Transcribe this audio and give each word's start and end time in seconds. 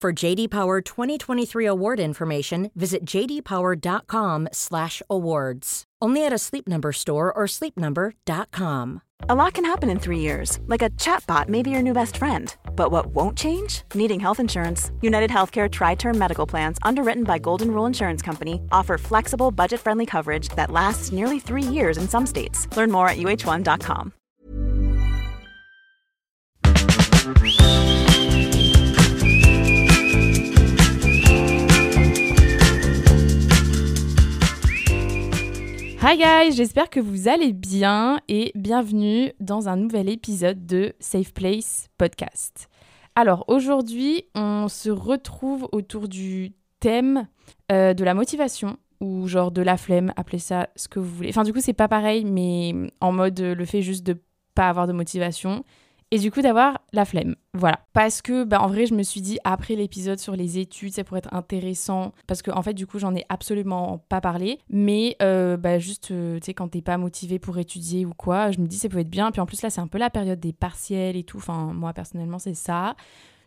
For 0.00 0.14
JD 0.14 0.48
Power 0.48 0.80
2023 0.80 1.66
award 1.66 2.00
information, 2.00 2.70
visit 2.74 3.04
jdpower.com/awards. 3.04 5.84
Only 6.02 6.24
at 6.24 6.32
a 6.32 6.38
Sleep 6.38 6.66
Number 6.66 6.92
store 6.92 7.30
or 7.30 7.44
sleepnumber.com. 7.44 9.02
A 9.28 9.34
lot 9.34 9.52
can 9.52 9.66
happen 9.66 9.90
in 9.90 9.98
three 9.98 10.20
years, 10.20 10.58
like 10.66 10.80
a 10.80 10.88
chatbot 10.90 11.50
may 11.50 11.62
be 11.62 11.68
your 11.68 11.82
new 11.82 11.92
best 11.92 12.16
friend. 12.16 12.56
But 12.74 12.90
what 12.90 13.08
won't 13.08 13.36
change? 13.36 13.82
Needing 13.94 14.20
health 14.20 14.40
insurance. 14.40 14.90
United 15.02 15.28
Healthcare 15.28 15.70
Tri 15.70 15.96
Term 15.96 16.18
Medical 16.18 16.46
Plans, 16.46 16.78
underwritten 16.80 17.24
by 17.24 17.38
Golden 17.38 17.70
Rule 17.70 17.84
Insurance 17.84 18.22
Company, 18.22 18.62
offer 18.72 18.96
flexible, 18.96 19.50
budget 19.50 19.80
friendly 19.80 20.06
coverage 20.06 20.48
that 20.56 20.70
lasts 20.70 21.12
nearly 21.12 21.40
three 21.40 21.62
years 21.62 21.98
in 21.98 22.08
some 22.08 22.24
states. 22.24 22.74
Learn 22.74 22.90
more 22.90 23.10
at 23.10 23.18
uh1.com. 23.18 24.14
Hi 36.02 36.16
guys, 36.16 36.52
j'espère 36.52 36.88
que 36.88 36.98
vous 36.98 37.28
allez 37.28 37.52
bien 37.52 38.20
et 38.26 38.52
bienvenue 38.54 39.32
dans 39.38 39.68
un 39.68 39.76
nouvel 39.76 40.08
épisode 40.08 40.64
de 40.64 40.94
Safe 40.98 41.34
Place 41.34 41.88
Podcast. 41.98 42.70
Alors 43.14 43.44
aujourd'hui, 43.48 44.24
on 44.34 44.68
se 44.68 44.88
retrouve 44.88 45.68
autour 45.72 46.08
du 46.08 46.54
thème 46.80 47.28
euh, 47.70 47.92
de 47.92 48.02
la 48.02 48.14
motivation 48.14 48.78
ou 49.02 49.28
genre 49.28 49.50
de 49.50 49.60
la 49.60 49.76
flemme, 49.76 50.14
appelez 50.16 50.38
ça 50.38 50.70
ce 50.74 50.88
que 50.88 51.00
vous 51.00 51.16
voulez. 51.16 51.28
Enfin 51.28 51.42
du 51.42 51.52
coup, 51.52 51.60
c'est 51.60 51.74
pas 51.74 51.86
pareil, 51.86 52.24
mais 52.24 52.74
en 53.02 53.12
mode 53.12 53.38
euh, 53.40 53.54
le 53.54 53.64
fait 53.66 53.82
juste 53.82 54.06
de 54.06 54.16
pas 54.54 54.70
avoir 54.70 54.86
de 54.86 54.94
motivation 54.94 55.66
et 56.10 56.18
du 56.18 56.30
coup 56.30 56.42
d'avoir 56.42 56.80
la 56.92 57.04
flemme. 57.04 57.36
Voilà. 57.52 57.80
Parce 57.92 58.22
que, 58.22 58.44
bah, 58.44 58.60
en 58.62 58.68
vrai, 58.68 58.86
je 58.86 58.94
me 58.94 59.02
suis 59.02 59.20
dit, 59.20 59.38
après 59.44 59.74
l'épisode 59.74 60.18
sur 60.18 60.36
les 60.36 60.58
études, 60.58 60.92
ça 60.92 61.02
pourrait 61.02 61.18
être 61.18 61.34
intéressant. 61.34 62.12
Parce 62.26 62.42
que, 62.42 62.50
en 62.50 62.62
fait, 62.62 62.74
du 62.74 62.86
coup, 62.86 62.98
j'en 62.98 63.14
ai 63.14 63.24
absolument 63.28 64.04
pas 64.08 64.20
parlé. 64.20 64.58
Mais, 64.68 65.16
euh, 65.20 65.56
bah, 65.56 65.78
juste, 65.78 66.10
euh, 66.12 66.38
tu 66.38 66.46
sais, 66.46 66.54
quand 66.54 66.68
t'es 66.68 66.82
pas 66.82 66.96
motivé 66.96 67.38
pour 67.38 67.58
étudier 67.58 68.06
ou 68.06 68.12
quoi, 68.14 68.50
je 68.52 68.60
me 68.60 68.66
dis, 68.66 68.78
ça 68.78 68.88
peut 68.88 68.98
être 68.98 69.10
bien. 69.10 69.30
Puis 69.32 69.40
en 69.40 69.46
plus, 69.46 69.62
là, 69.62 69.70
c'est 69.70 69.80
un 69.80 69.88
peu 69.88 69.98
la 69.98 70.10
période 70.10 70.38
des 70.38 70.52
partiels 70.52 71.16
et 71.16 71.24
tout. 71.24 71.38
Enfin, 71.38 71.72
moi, 71.74 71.92
personnellement, 71.92 72.38
c'est 72.38 72.54
ça. 72.54 72.94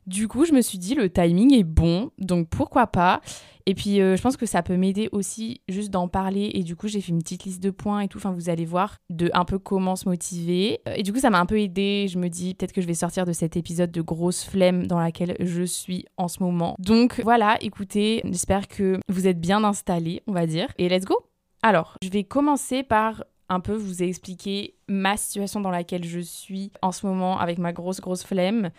Du 0.06 0.28
coup, 0.28 0.46
je 0.46 0.54
me 0.54 0.62
suis 0.62 0.78
dit, 0.78 0.96
le 0.96 1.10
timing 1.10 1.54
est 1.54 1.64
bon, 1.64 2.12
donc 2.18 2.50
pourquoi 2.50 2.88
pas. 2.88 3.22
Et 3.66 3.76
puis, 3.76 4.02
euh, 4.02 4.18
je 4.18 4.22
pense 4.22 4.36
que 4.36 4.46
ça 4.46 4.62
peut 4.62 4.76
m'aider 4.76 5.08
aussi 5.14 5.62
juste 5.70 5.90
d'en 5.90 6.10
parler. 6.10 6.52
Et 6.54 6.64
du 6.64 6.76
coup, 6.76 6.90
j'ai 6.90 7.00
fait 7.00 7.12
une 7.12 7.22
petite 7.22 7.46
liste 7.46 7.64
de 7.64 7.70
points 7.70 8.02
et 8.02 8.08
tout. 8.10 8.18
Enfin, 8.18 8.32
vous 8.32 8.50
allez 8.50 8.66
voir 8.66 8.98
de 9.10 9.32
un 9.34 9.46
peu 9.46 9.58
comment 9.58 9.96
se 9.96 10.10
motiver. 10.10 10.82
Euh, 10.88 10.96
Et 10.98 11.04
du 11.04 11.14
coup, 11.14 11.20
ça 11.20 11.30
m'a 11.30 11.40
un 11.40 11.46
peu 11.46 11.60
aidé. 11.60 12.08
Je 12.10 12.20
me 12.20 12.28
dis, 12.28 12.56
peut-être 12.56 12.74
que 12.74 12.82
je 12.82 12.88
vais 12.88 12.94
sortir 12.94 13.26
de 13.26 13.32
cet 13.32 13.56
épisode 13.56 13.92
de 13.92 14.02
grosse 14.02 14.44
flemme 14.44 14.88
dans 14.88 15.00
laquelle 15.00 15.38
je 15.40 15.64
suis 15.64 16.06
en 16.18 16.28
ce 16.28 16.44
moment. 16.44 16.76
Donc, 16.80 17.22
voilà, 17.24 17.58
écoutez, 17.62 18.22
j'espère 18.26 18.68
que 18.68 19.00
vous 19.08 19.28
êtes 19.28 19.40
bien 19.40 19.64
installés, 19.64 20.22
on 20.28 20.34
va 20.34 20.46
dire. 20.46 20.68
Et 20.78 20.90
let's 20.90 21.06
go! 21.06 21.16
Alors, 21.62 21.98
je 22.04 22.10
vais 22.10 22.26
commencer 22.26 22.84
par 22.84 23.24
un 23.48 23.62
peu 23.62 23.74
vous 23.74 24.04
expliquer 24.04 24.76
ma 24.90 25.16
situation 25.16 25.62
dans 25.62 25.70
laquelle 25.70 26.04
je 26.04 26.20
suis 26.20 26.72
en 26.82 26.92
ce 26.92 27.06
moment 27.06 27.40
avec 27.40 27.60
ma 27.60 27.72
grosse, 27.72 28.02
grosse 28.02 28.24
flemme. 28.24 28.72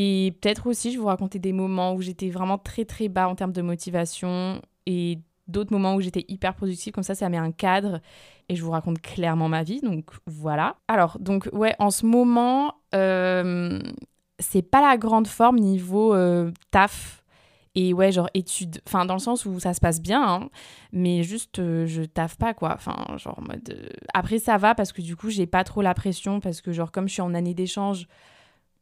Et 0.00 0.32
peut-être 0.40 0.68
aussi, 0.68 0.92
je 0.92 0.98
vous 1.00 1.06
raconter 1.06 1.40
des 1.40 1.52
moments 1.52 1.92
où 1.92 2.00
j'étais 2.00 2.30
vraiment 2.30 2.56
très 2.56 2.84
très 2.84 3.08
bas 3.08 3.28
en 3.28 3.34
termes 3.34 3.52
de 3.52 3.62
motivation 3.62 4.62
et 4.86 5.18
d'autres 5.48 5.72
moments 5.72 5.96
où 5.96 6.00
j'étais 6.00 6.24
hyper 6.28 6.54
productive. 6.54 6.92
Comme 6.92 7.02
ça, 7.02 7.16
ça 7.16 7.28
met 7.28 7.36
un 7.36 7.50
cadre 7.50 8.00
et 8.48 8.54
je 8.54 8.62
vous 8.62 8.70
raconte 8.70 9.00
clairement 9.00 9.48
ma 9.48 9.64
vie. 9.64 9.80
Donc 9.80 10.04
voilà. 10.24 10.76
Alors, 10.86 11.18
donc 11.18 11.48
ouais, 11.52 11.74
en 11.80 11.90
ce 11.90 12.06
moment, 12.06 12.74
euh, 12.94 13.80
c'est 14.38 14.62
pas 14.62 14.88
la 14.88 14.96
grande 14.98 15.26
forme 15.26 15.58
niveau 15.58 16.14
euh, 16.14 16.52
taf 16.70 17.24
et 17.74 17.92
ouais, 17.92 18.12
genre 18.12 18.30
études. 18.34 18.80
Enfin, 18.86 19.04
dans 19.04 19.14
le 19.14 19.20
sens 19.20 19.46
où 19.46 19.58
ça 19.58 19.74
se 19.74 19.80
passe 19.80 20.00
bien, 20.00 20.22
hein, 20.22 20.48
mais 20.92 21.24
juste 21.24 21.58
euh, 21.58 21.86
je 21.86 22.02
taffe 22.04 22.36
pas 22.36 22.54
quoi. 22.54 22.74
Enfin, 22.74 23.16
genre 23.16 23.40
en 23.40 23.42
mode. 23.42 23.90
Après, 24.14 24.38
ça 24.38 24.58
va 24.58 24.76
parce 24.76 24.92
que 24.92 25.02
du 25.02 25.16
coup, 25.16 25.28
j'ai 25.28 25.48
pas 25.48 25.64
trop 25.64 25.82
la 25.82 25.94
pression 25.94 26.38
parce 26.38 26.60
que, 26.60 26.70
genre, 26.70 26.92
comme 26.92 27.08
je 27.08 27.14
suis 27.14 27.22
en 27.22 27.34
année 27.34 27.54
d'échange. 27.54 28.06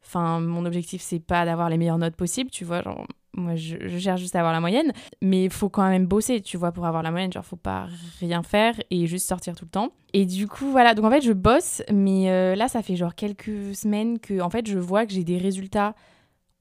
Enfin, 0.07 0.39
mon 0.39 0.65
objectif, 0.65 1.01
c'est 1.01 1.19
pas 1.19 1.43
d'avoir 1.43 1.69
les 1.69 1.77
meilleures 1.77 1.97
notes 1.97 2.15
possibles, 2.15 2.49
tu 2.49 2.63
vois. 2.63 2.81
Genre, 2.81 3.05
moi, 3.33 3.55
je, 3.55 3.75
je 3.85 3.97
cherche 3.99 4.21
juste 4.21 4.37
à 4.37 4.39
avoir 4.39 4.53
la 4.53 4.61
moyenne. 4.61 4.93
Mais 5.21 5.43
il 5.43 5.49
faut 5.51 5.67
quand 5.67 5.87
même 5.87 6.05
bosser, 6.05 6.39
tu 6.39 6.55
vois, 6.55 6.71
pour 6.71 6.85
avoir 6.85 7.03
la 7.03 7.11
moyenne. 7.11 7.31
Genre, 7.31 7.45
faut 7.45 7.57
pas 7.57 7.87
rien 8.21 8.41
faire 8.41 8.75
et 8.89 9.05
juste 9.05 9.27
sortir 9.27 9.53
tout 9.55 9.65
le 9.65 9.71
temps. 9.71 9.89
Et 10.13 10.25
du 10.25 10.47
coup, 10.47 10.71
voilà. 10.71 10.93
Donc, 10.93 11.03
en 11.03 11.11
fait, 11.11 11.21
je 11.21 11.33
bosse, 11.33 11.83
mais 11.91 12.31
euh, 12.31 12.55
là, 12.55 12.69
ça 12.69 12.81
fait 12.81 12.95
genre 12.95 13.15
quelques 13.15 13.75
semaines 13.75 14.19
que, 14.19 14.39
en 14.39 14.49
fait, 14.49 14.65
je 14.65 14.79
vois 14.79 15.05
que 15.05 15.11
j'ai 15.11 15.25
des 15.25 15.37
résultats 15.37 15.93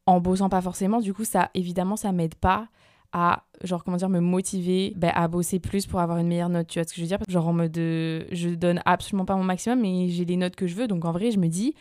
en 0.07 0.21
bossant 0.21 0.49
pas 0.49 0.61
forcément. 0.61 1.01
Du 1.01 1.15
coup, 1.15 1.25
ça, 1.25 1.51
évidemment, 1.55 1.97
ça 1.97 2.11
m'aide 2.11 2.35
pas 2.35 2.67
à 3.13 3.45
genre 3.63 3.85
comment 3.85 3.97
dire 3.97 4.09
me 4.09 4.21
motiver 4.21 4.93
ben, 4.97 5.13
à 5.15 5.29
bosser 5.29 5.61
plus 5.61 5.87
pour 5.87 6.01
avoir 6.01 6.19
une 6.19 6.27
meilleure 6.27 6.49
note 6.49 6.67
tu 6.67 6.79
vois 6.79 6.85
ce 6.85 6.91
que 6.91 6.97
je 6.97 7.03
veux 7.03 7.07
dire? 7.07 7.19
Genre 7.29 7.47
en 7.47 7.53
mode 7.53 7.79
euh, 7.79 8.25
je 8.33 8.51
donne 8.51 8.83
absolument 8.85 9.25
pas 9.25 9.37
mon 9.37 9.45
maximum 9.45 9.81
mais 9.81 10.09
j'ai 10.09 10.25
les 10.25 10.37
notes 10.37 10.57
que 10.57 10.67
je 10.67 10.75
veux 10.75 10.89
donc 10.89 11.05
en 11.05 11.13
vrai 11.13 11.31
je 11.31 11.39
me 11.39 11.47
dis 11.47 11.75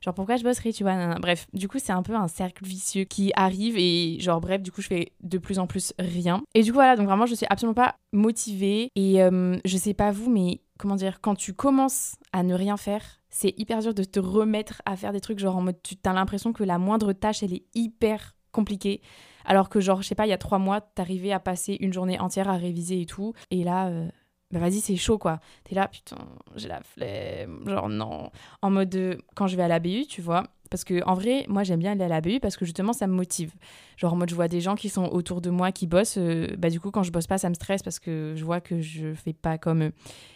genre 0.00 0.14
pourquoi 0.14 0.36
je 0.36 0.44
bosserais 0.44 0.72
tu 0.72 0.82
vois 0.82 1.14
bref 1.16 1.46
du 1.52 1.68
coup 1.68 1.78
c'est 1.78 1.92
un 1.92 2.02
peu 2.02 2.14
un 2.14 2.28
cercle 2.28 2.64
vicieux 2.64 3.04
qui 3.04 3.32
arrive 3.34 3.76
et 3.78 4.18
genre 4.20 4.40
bref 4.40 4.62
du 4.62 4.72
coup 4.72 4.82
je 4.82 4.88
fais 4.88 5.12
de 5.22 5.38
plus 5.38 5.58
en 5.58 5.66
plus 5.66 5.92
rien. 5.98 6.42
Et 6.54 6.62
du 6.62 6.72
coup 6.72 6.76
voilà 6.76 6.96
donc 6.96 7.06
vraiment 7.06 7.26
je 7.26 7.34
suis 7.34 7.46
absolument 7.48 7.74
pas 7.74 7.96
motivée 8.12 8.90
et 8.94 9.22
euh, 9.22 9.56
je 9.64 9.76
sais 9.76 9.94
pas 9.94 10.10
vous 10.10 10.30
mais 10.30 10.60
comment 10.78 10.96
dire 10.96 11.20
quand 11.20 11.34
tu 11.34 11.54
commences 11.54 12.16
à 12.32 12.42
ne 12.42 12.54
rien 12.54 12.76
faire 12.76 13.02
c'est 13.30 13.54
hyper 13.58 13.80
dur 13.80 13.92
de 13.92 14.04
te 14.04 14.18
remettre 14.18 14.80
à 14.86 14.96
faire 14.96 15.12
des 15.12 15.20
trucs 15.20 15.38
genre 15.38 15.56
en 15.56 15.62
mode 15.62 15.82
tu 15.82 15.96
as 16.04 16.12
l'impression 16.12 16.52
que 16.52 16.64
la 16.64 16.78
moindre 16.78 17.12
tâche 17.12 17.42
elle 17.42 17.52
est 17.52 17.64
hyper 17.74 18.34
compliquée. 18.50 19.02
Alors 19.44 19.68
que 19.68 19.80
genre 19.80 20.02
je 20.02 20.08
sais 20.08 20.14
pas 20.14 20.26
il 20.26 20.30
y 20.30 20.32
a 20.32 20.38
trois 20.38 20.58
mois 20.58 20.80
t'arrivais 20.80 21.32
à 21.32 21.38
passer 21.38 21.76
une 21.80 21.92
journée 21.92 22.18
entière 22.18 22.48
à 22.48 22.56
réviser 22.56 23.02
et 23.02 23.06
tout. 23.06 23.34
Et 23.50 23.62
là 23.62 23.88
euh, 23.88 24.08
bah 24.52 24.60
vas-y 24.60 24.80
c'est 24.80 24.96
chaud 24.96 25.18
quoi. 25.18 25.40
T'es 25.64 25.74
là 25.74 25.88
putain 25.88 26.16
j'ai 26.54 26.68
la 26.68 26.80
flemme. 26.82 27.62
Genre 27.66 27.88
non. 27.88 28.30
En 28.62 28.70
mode 28.70 28.94
euh, 28.94 29.16
quand 29.34 29.46
je 29.48 29.56
vais 29.56 29.64
à 29.64 29.68
la 29.68 29.80
BU 29.80 30.06
tu 30.06 30.20
vois. 30.22 30.44
Parce 30.70 30.84
que 30.84 31.02
en 31.04 31.14
vrai 31.14 31.44
moi 31.48 31.64
j'aime 31.64 31.80
bien 31.80 31.92
aller 31.92 32.04
à 32.04 32.08
la 32.08 32.20
BU 32.20 32.38
parce 32.40 32.56
que 32.56 32.64
justement 32.64 32.92
ça 32.92 33.06
me 33.06 33.14
motive. 33.14 33.52
Genre 33.96 34.12
en 34.12 34.16
mode 34.16 34.30
je 34.30 34.34
vois 34.34 34.48
des 34.48 34.60
gens 34.60 34.76
qui 34.76 34.88
sont 34.88 35.06
autour 35.06 35.40
de 35.40 35.50
moi 35.50 35.72
qui 35.72 35.86
bossent 35.86 36.18
euh, 36.18 36.48
bah 36.58 36.70
du 36.70 36.78
coup 36.78 36.90
quand 36.90 37.02
je 37.02 37.10
bosse 37.10 37.26
pas 37.26 37.38
ça 37.38 37.48
me 37.48 37.54
stresse 37.54 37.82
parce 37.82 37.98
que 37.98 38.34
je 38.36 38.44
vois 38.44 38.60
que 38.60 38.80
je 38.80 39.14
fais 39.14 39.32
pas 39.32 39.58
comme 39.58 39.82
eux. 39.82 39.92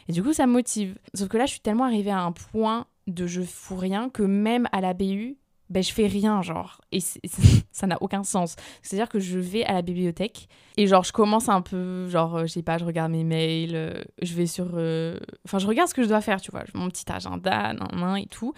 Et 0.09 0.13
du 0.13 0.23
coup 0.23 0.33
ça 0.33 0.47
me 0.47 0.53
motive. 0.53 0.99
Sauf 1.15 1.29
que 1.29 1.37
là 1.37 1.47
je 1.47 1.53
suis 1.53 1.61
tellement 1.61 1.85
arrivée 1.85 2.11
à 2.11 2.21
un 2.21 2.33
point 2.33 2.87
de 3.07 3.27
je 3.27 3.43
fous 3.43 3.77
rien 3.77 4.09
que 4.09 4.23
même 4.23 4.69
à 4.73 4.81
la 4.81 4.93
BU 4.93 5.37
ben 5.71 5.83
je 5.83 5.93
fais 5.93 6.07
rien 6.07 6.43
genre. 6.43 6.81
Et 6.93 6.99
ça 7.73 7.87
n'a 7.87 7.97
aucun 8.03 8.25
sens. 8.25 8.57
C'est 8.83 8.97
à 8.97 8.99
dire 8.99 9.09
que 9.09 9.21
je 9.21 9.39
vais 9.39 9.65
à 9.65 9.73
la 9.73 9.83
bibliothèque 9.83 10.49
et 10.77 10.87
genre 10.87 11.05
je 11.05 11.13
commence 11.13 11.49
un 11.49 11.63
peu 11.63 12.09
genre 12.09 12.37
euh, 12.37 12.43
je 12.43 12.49
sais 12.49 12.63
pas 12.63 12.79
je 12.79 12.85
regarde 12.85 13.13
mes 13.13 13.25
mails 13.25 13.75
euh, 13.75 14.03
je 14.21 14.35
vais 14.35 14.47
sur 14.47 14.73
euh, 14.75 15.19
enfin 15.47 15.59
je 15.59 15.67
regarde 15.67 15.89
ce 15.89 15.95
que 15.95 16.03
je 16.03 16.09
dois 16.09 16.21
faire 16.21 16.41
tu 16.41 16.51
vois. 16.51 16.65
Mon 16.75 16.89
petit 16.89 17.11
agenda 17.11 17.73
nan, 17.73 17.89
nan, 17.95 18.17
et 18.17 18.27
tout. 18.27 18.53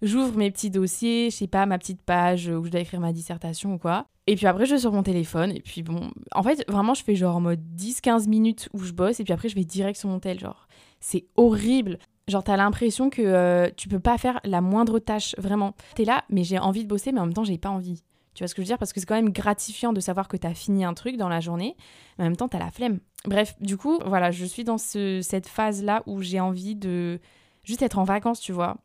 J'ouvre 0.00 0.36
mes 0.36 0.50
petits 0.50 0.70
dossiers 0.70 1.30
je 1.30 1.36
sais 1.36 1.46
pas 1.48 1.66
ma 1.66 1.78
petite 1.78 2.02
page 2.02 2.48
où 2.48 2.64
je 2.64 2.70
dois 2.70 2.80
écrire 2.80 3.00
ma 3.00 3.12
dissertation 3.12 3.74
ou 3.74 3.78
quoi. 3.78 4.06
Et 4.26 4.36
puis 4.36 4.46
après 4.46 4.66
je 4.66 4.74
vais 4.74 4.80
sur 4.80 4.92
mon 4.92 5.02
téléphone 5.02 5.50
et 5.52 5.60
puis 5.60 5.82
bon 5.82 6.10
en 6.34 6.42
fait 6.42 6.64
vraiment 6.68 6.92
je 6.92 7.02
fais 7.02 7.16
genre 7.16 7.36
en 7.36 7.40
mode 7.40 7.62
10-15 7.76 8.28
minutes 8.28 8.68
où 8.74 8.80
je 8.80 8.92
bosse 8.92 9.20
et 9.20 9.24
puis 9.24 9.32
après 9.32 9.48
je 9.48 9.54
vais 9.54 9.64
direct 9.64 9.98
sur 9.98 10.10
mon 10.10 10.20
tel 10.20 10.38
genre. 10.38 10.68
C'est 11.00 11.26
horrible 11.36 11.98
Genre, 12.28 12.44
t'as 12.44 12.56
l'impression 12.56 13.08
que 13.08 13.22
euh, 13.22 13.70
tu 13.76 13.88
peux 13.88 14.00
pas 14.00 14.18
faire 14.18 14.38
la 14.44 14.60
moindre 14.60 14.98
tâche, 14.98 15.34
vraiment. 15.38 15.74
T'es 15.94 16.04
là, 16.04 16.24
mais 16.28 16.44
j'ai 16.44 16.58
envie 16.58 16.84
de 16.84 16.88
bosser, 16.88 17.10
mais 17.10 17.20
en 17.20 17.24
même 17.24 17.34
temps, 17.34 17.44
j'ai 17.44 17.58
pas 17.58 17.70
envie. 17.70 18.02
Tu 18.34 18.44
vois 18.44 18.48
ce 18.48 18.54
que 18.54 18.62
je 18.62 18.66
veux 18.66 18.70
dire? 18.70 18.78
Parce 18.78 18.92
que 18.92 19.00
c'est 19.00 19.06
quand 19.06 19.14
même 19.14 19.30
gratifiant 19.30 19.92
de 19.92 20.00
savoir 20.00 20.28
que 20.28 20.36
tu 20.36 20.46
as 20.46 20.54
fini 20.54 20.84
un 20.84 20.94
truc 20.94 21.16
dans 21.16 21.28
la 21.28 21.40
journée, 21.40 21.74
mais 22.18 22.24
en 22.24 22.28
même 22.28 22.36
temps, 22.36 22.48
tu 22.48 22.56
as 22.56 22.60
la 22.60 22.70
flemme. 22.70 23.00
Bref, 23.24 23.56
du 23.60 23.76
coup, 23.76 23.98
voilà, 24.04 24.30
je 24.30 24.44
suis 24.44 24.62
dans 24.62 24.78
ce, 24.78 25.22
cette 25.22 25.48
phase-là 25.48 26.02
où 26.06 26.22
j'ai 26.22 26.38
envie 26.38 26.76
de 26.76 27.18
juste 27.64 27.82
être 27.82 27.98
en 27.98 28.04
vacances, 28.04 28.40
tu 28.40 28.52
vois. 28.52 28.76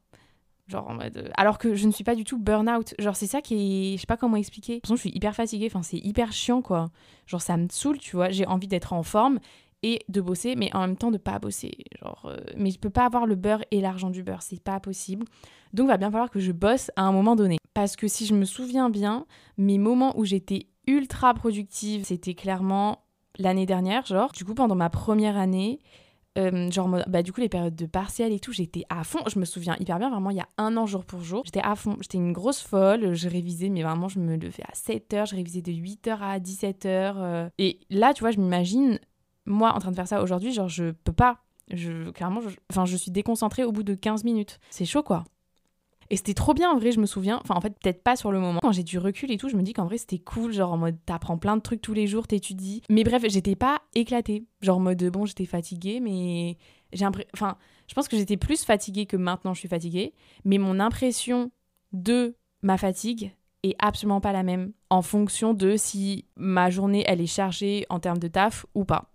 Genre 0.68 0.88
en 0.88 0.94
mode. 0.94 1.30
Alors 1.36 1.58
que 1.58 1.76
je 1.76 1.86
ne 1.86 1.92
suis 1.92 2.06
pas 2.06 2.16
du 2.16 2.24
tout 2.24 2.40
burn-out. 2.40 2.96
Genre, 2.98 3.16
c'est 3.18 3.28
ça 3.28 3.42
qui 3.42 3.56
est. 3.94 3.96
Je 3.98 4.02
sais 4.02 4.08
pas 4.08 4.16
comment 4.16 4.38
expliquer. 4.38 4.76
De 4.76 4.78
toute 4.78 4.88
façon, 4.88 4.96
je 4.96 5.02
suis 5.02 5.12
hyper 5.14 5.36
fatiguée. 5.36 5.68
Enfin, 5.70 5.84
c'est 5.84 5.98
hyper 5.98 6.32
chiant, 6.32 6.62
quoi. 6.62 6.90
Genre, 7.28 7.42
ça 7.42 7.58
me 7.58 7.68
saoule, 7.70 7.98
tu 7.98 8.16
vois. 8.16 8.30
J'ai 8.30 8.48
envie 8.48 8.70
d'être 8.70 8.94
en 8.94 9.04
forme 9.04 9.40
et 9.84 10.00
de 10.10 10.22
bosser, 10.22 10.56
mais 10.56 10.74
en 10.74 10.82
même 10.82 10.98
temps 10.98 11.12
de 11.12 11.18
pas 11.18 11.40
bosser. 11.40 11.72
Genre, 12.02 12.26
euh, 12.26 12.38
mais 12.58 12.72
je 12.72 12.80
peux 12.80 12.90
pas 12.90 13.06
avoir 13.06 13.26
le 13.26 13.36
beurre 13.36 13.64
et 13.72 13.82
l'argent 13.82 14.10
du 14.10 14.24
beurre, 14.24 14.42
c'est 14.42 14.62
pas 14.62 14.80
possible. 14.80 15.26
Donc, 15.74 15.88
va 15.88 15.98
bien 15.98 16.10
falloir 16.10 16.30
que 16.30 16.40
je 16.40 16.52
bosse 16.52 16.90
à 16.96 17.04
un 17.04 17.12
moment 17.12 17.36
donné. 17.36 17.58
Parce 17.74 17.96
que 17.96 18.08
si 18.08 18.26
je 18.26 18.34
me 18.34 18.46
souviens 18.46 18.90
bien, 18.90 19.26
mes 19.58 19.78
moments 19.78 20.18
où 20.18 20.26
j'étais 20.26 20.68
ultra 20.88 21.34
productive, 21.34 22.06
c'était 22.06 22.34
clairement 22.34 23.04
l'année 23.38 23.66
dernière, 23.66 24.06
genre. 24.06 24.32
Du 24.32 24.46
coup, 24.46 24.54
pendant 24.54 24.76
ma 24.76 24.90
première 24.90 25.38
année, 25.38 25.80
euh, 26.38 26.72
genre, 26.72 26.90
bah, 27.08 27.22
du 27.22 27.32
coup, 27.32 27.42
les 27.42 27.50
périodes 27.50 27.76
de 27.76 27.86
partiel 27.86 28.32
et 28.32 28.40
tout, 28.40 28.52
j'étais 28.52 28.84
à 28.90 29.04
fond. 29.04 29.20
Je 29.28 29.40
me 29.40 29.46
souviens 29.46 29.76
hyper 29.80 30.00
bien, 30.00 30.10
vraiment, 30.10 30.32
il 30.32 30.38
y 30.38 30.42
a 30.42 30.48
un 30.58 30.78
an 30.78 30.86
jour 30.86 31.06
pour 31.06 31.22
jour. 31.22 31.44
J'étais 31.46 31.62
à 31.62 31.76
fond. 31.76 31.98
J'étais 32.02 32.18
une 32.18 32.34
grosse 32.34 32.62
folle. 32.62 33.14
Je 33.14 33.30
révisais, 33.30 33.70
mais 33.70 33.84
vraiment, 33.84 34.08
je 34.08 34.20
me 34.20 34.36
levais 34.36 34.64
à 34.64 34.74
7h. 34.74 35.30
Je 35.30 35.36
révisais 35.36 35.62
de 35.62 35.72
8h 35.72 36.18
à 36.20 36.40
17h. 36.40 36.86
Euh. 36.88 37.50
Et 37.60 37.80
là, 37.90 38.14
tu 38.14 38.22
vois, 38.22 38.32
je 38.32 38.40
m'imagine, 38.40 39.00
moi, 39.46 39.74
en 39.74 39.80
train 39.80 39.92
de 39.92 39.96
faire 39.96 40.08
ça 40.08 40.22
aujourd'hui, 40.22 40.54
genre, 40.54 40.70
je 40.70 40.92
peux 40.92 41.14
pas. 41.14 41.40
Je, 41.72 42.10
clairement, 42.12 42.42
enfin, 42.70 42.86
je 42.86 42.98
suis 42.98 43.12
déconcentrée 43.12 43.64
au 43.64 43.72
bout 43.72 43.84
de 43.84 43.94
15 43.94 44.24
minutes. 44.24 44.60
C'est 44.70 44.86
chaud, 44.86 45.04
quoi. 45.04 45.24
Et 46.10 46.18
c'était 46.18 46.34
trop 46.34 46.54
bien 46.54 46.70
en 46.70 46.78
vrai, 46.78 46.92
je 46.92 47.00
me 47.00 47.06
souviens. 47.06 47.40
Enfin, 47.42 47.56
en 47.56 47.62
fait, 47.62 47.72
peut-être 47.80 48.04
pas 48.04 48.16
sur 48.16 48.32
le 48.32 48.40
moment. 48.40 48.60
Quand 48.62 48.72
j'ai 48.72 48.84
du 48.84 49.00
recul 49.00 49.32
et 49.32 49.38
tout, 49.38 49.50
je 49.50 49.56
me 49.56 49.64
dis 49.64 49.74
qu'en 49.74 49.86
vrai, 49.86 49.98
c'était 49.98 50.20
cool. 50.20 50.54
Genre 50.54 50.72
en 50.72 50.78
mode, 50.78 50.98
t'apprends 51.06 51.38
plein 51.38 51.56
de 51.56 51.62
trucs 51.62 51.82
tous 51.82 51.94
les 51.94 52.08
jours, 52.08 52.28
t'étudies. 52.28 52.82
Mais 52.90 53.04
bref, 53.04 53.24
j'étais 53.28 53.56
pas 53.56 53.82
éclatée. 53.96 54.46
Genre 54.62 54.78
en 54.78 54.82
mode, 54.82 55.04
bon, 55.06 55.26
j'étais 55.26 55.46
fatiguée, 55.46 56.00
mais 56.00 56.58
j'ai 56.92 57.08
Enfin, 57.34 57.58
je 57.88 57.94
pense 57.94 58.08
que 58.08 58.18
j'étais 58.18 58.38
plus 58.38 58.64
fatiguée 58.64 59.06
que 59.06 59.18
maintenant 59.18 59.54
je 59.54 59.60
suis 59.60 59.70
fatiguée. 59.70 60.14
Mais 60.46 60.58
mon 60.58 60.80
impression 60.80 61.52
de 61.92 62.36
ma 62.62 62.78
fatigue 62.78 63.34
est 63.64 63.76
absolument 63.80 64.22
pas 64.22 64.34
la 64.34 64.44
même 64.44 64.74
en 64.90 65.02
fonction 65.02 65.54
de 65.54 65.78
si 65.78 66.26
ma 66.36 66.70
journée 66.70 67.04
elle 67.08 67.22
est 67.22 67.28
chargée 67.28 67.86
en 67.90 68.00
termes 68.00 68.20
de 68.20 68.28
taf 68.28 68.66
ou 68.76 68.86
pas. 68.86 69.10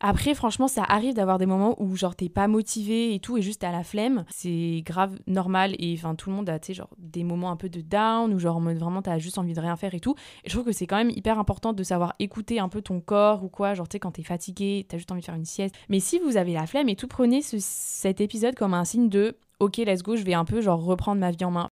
Après, 0.00 0.34
franchement, 0.34 0.68
ça 0.68 0.82
arrive 0.82 1.14
d'avoir 1.14 1.38
des 1.38 1.46
moments 1.46 1.80
où, 1.80 1.96
genre, 1.96 2.14
t'es 2.14 2.28
pas 2.28 2.48
motivé 2.48 3.14
et 3.14 3.20
tout, 3.20 3.38
et 3.38 3.42
juste 3.42 3.64
à 3.64 3.72
la 3.72 3.84
flemme. 3.84 4.24
C'est 4.28 4.82
grave 4.84 5.18
normal, 5.26 5.74
et 5.78 5.94
enfin, 5.96 6.14
tout 6.14 6.30
le 6.30 6.36
monde 6.36 6.50
a, 6.50 6.58
tu 6.58 6.68
sais, 6.68 6.74
genre, 6.74 6.90
des 6.98 7.24
moments 7.24 7.50
un 7.50 7.56
peu 7.56 7.68
de 7.68 7.80
down, 7.80 8.34
ou 8.34 8.38
genre, 8.38 8.60
vraiment, 8.60 9.02
t'as 9.02 9.18
juste 9.18 9.38
envie 9.38 9.54
de 9.54 9.60
rien 9.60 9.76
faire 9.76 9.94
et 9.94 10.00
tout. 10.00 10.14
Et 10.44 10.50
je 10.50 10.54
trouve 10.54 10.66
que 10.66 10.72
c'est 10.72 10.86
quand 10.86 10.96
même 10.96 11.10
hyper 11.10 11.38
important 11.38 11.72
de 11.72 11.82
savoir 11.82 12.14
écouter 12.18 12.58
un 12.58 12.68
peu 12.68 12.82
ton 12.82 13.00
corps 13.00 13.44
ou 13.44 13.48
quoi. 13.48 13.74
Genre, 13.74 13.88
tu 13.88 13.94
sais, 13.94 14.00
quand 14.00 14.12
t'es 14.12 14.22
fatigué, 14.22 14.84
t'as 14.88 14.98
juste 14.98 15.10
envie 15.12 15.20
de 15.20 15.26
faire 15.26 15.34
une 15.36 15.44
sieste. 15.44 15.74
Mais 15.88 16.00
si 16.00 16.18
vous 16.18 16.36
avez 16.36 16.52
la 16.52 16.66
flemme 16.66 16.88
et 16.88 16.96
tout, 16.96 17.08
prenez 17.08 17.40
cet 17.42 18.20
épisode 18.20 18.56
comme 18.56 18.74
un 18.74 18.84
signe 18.84 19.08
de 19.08 19.38
ok, 19.60 19.78
let's 19.78 20.02
go, 20.02 20.16
je 20.16 20.24
vais 20.24 20.34
un 20.34 20.44
peu, 20.44 20.60
genre, 20.60 20.84
reprendre 20.84 21.20
ma 21.20 21.30
vie 21.30 21.44
en 21.44 21.50
main. 21.50 21.68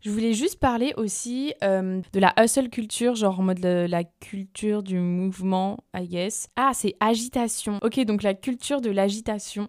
Je 0.00 0.10
voulais 0.10 0.32
juste 0.32 0.60
parler 0.60 0.94
aussi 0.96 1.54
euh, 1.64 2.00
de 2.12 2.20
la 2.20 2.32
hustle 2.38 2.68
culture, 2.68 3.16
genre 3.16 3.40
en 3.40 3.42
mode 3.42 3.58
la 3.58 4.04
culture 4.04 4.84
du 4.84 4.98
mouvement, 5.00 5.78
I 5.92 6.06
guess. 6.06 6.48
Ah, 6.54 6.70
c'est 6.72 6.94
agitation. 7.00 7.80
Ok, 7.82 7.98
donc 8.04 8.22
la 8.22 8.34
culture 8.34 8.80
de 8.80 8.90
l'agitation 8.90 9.68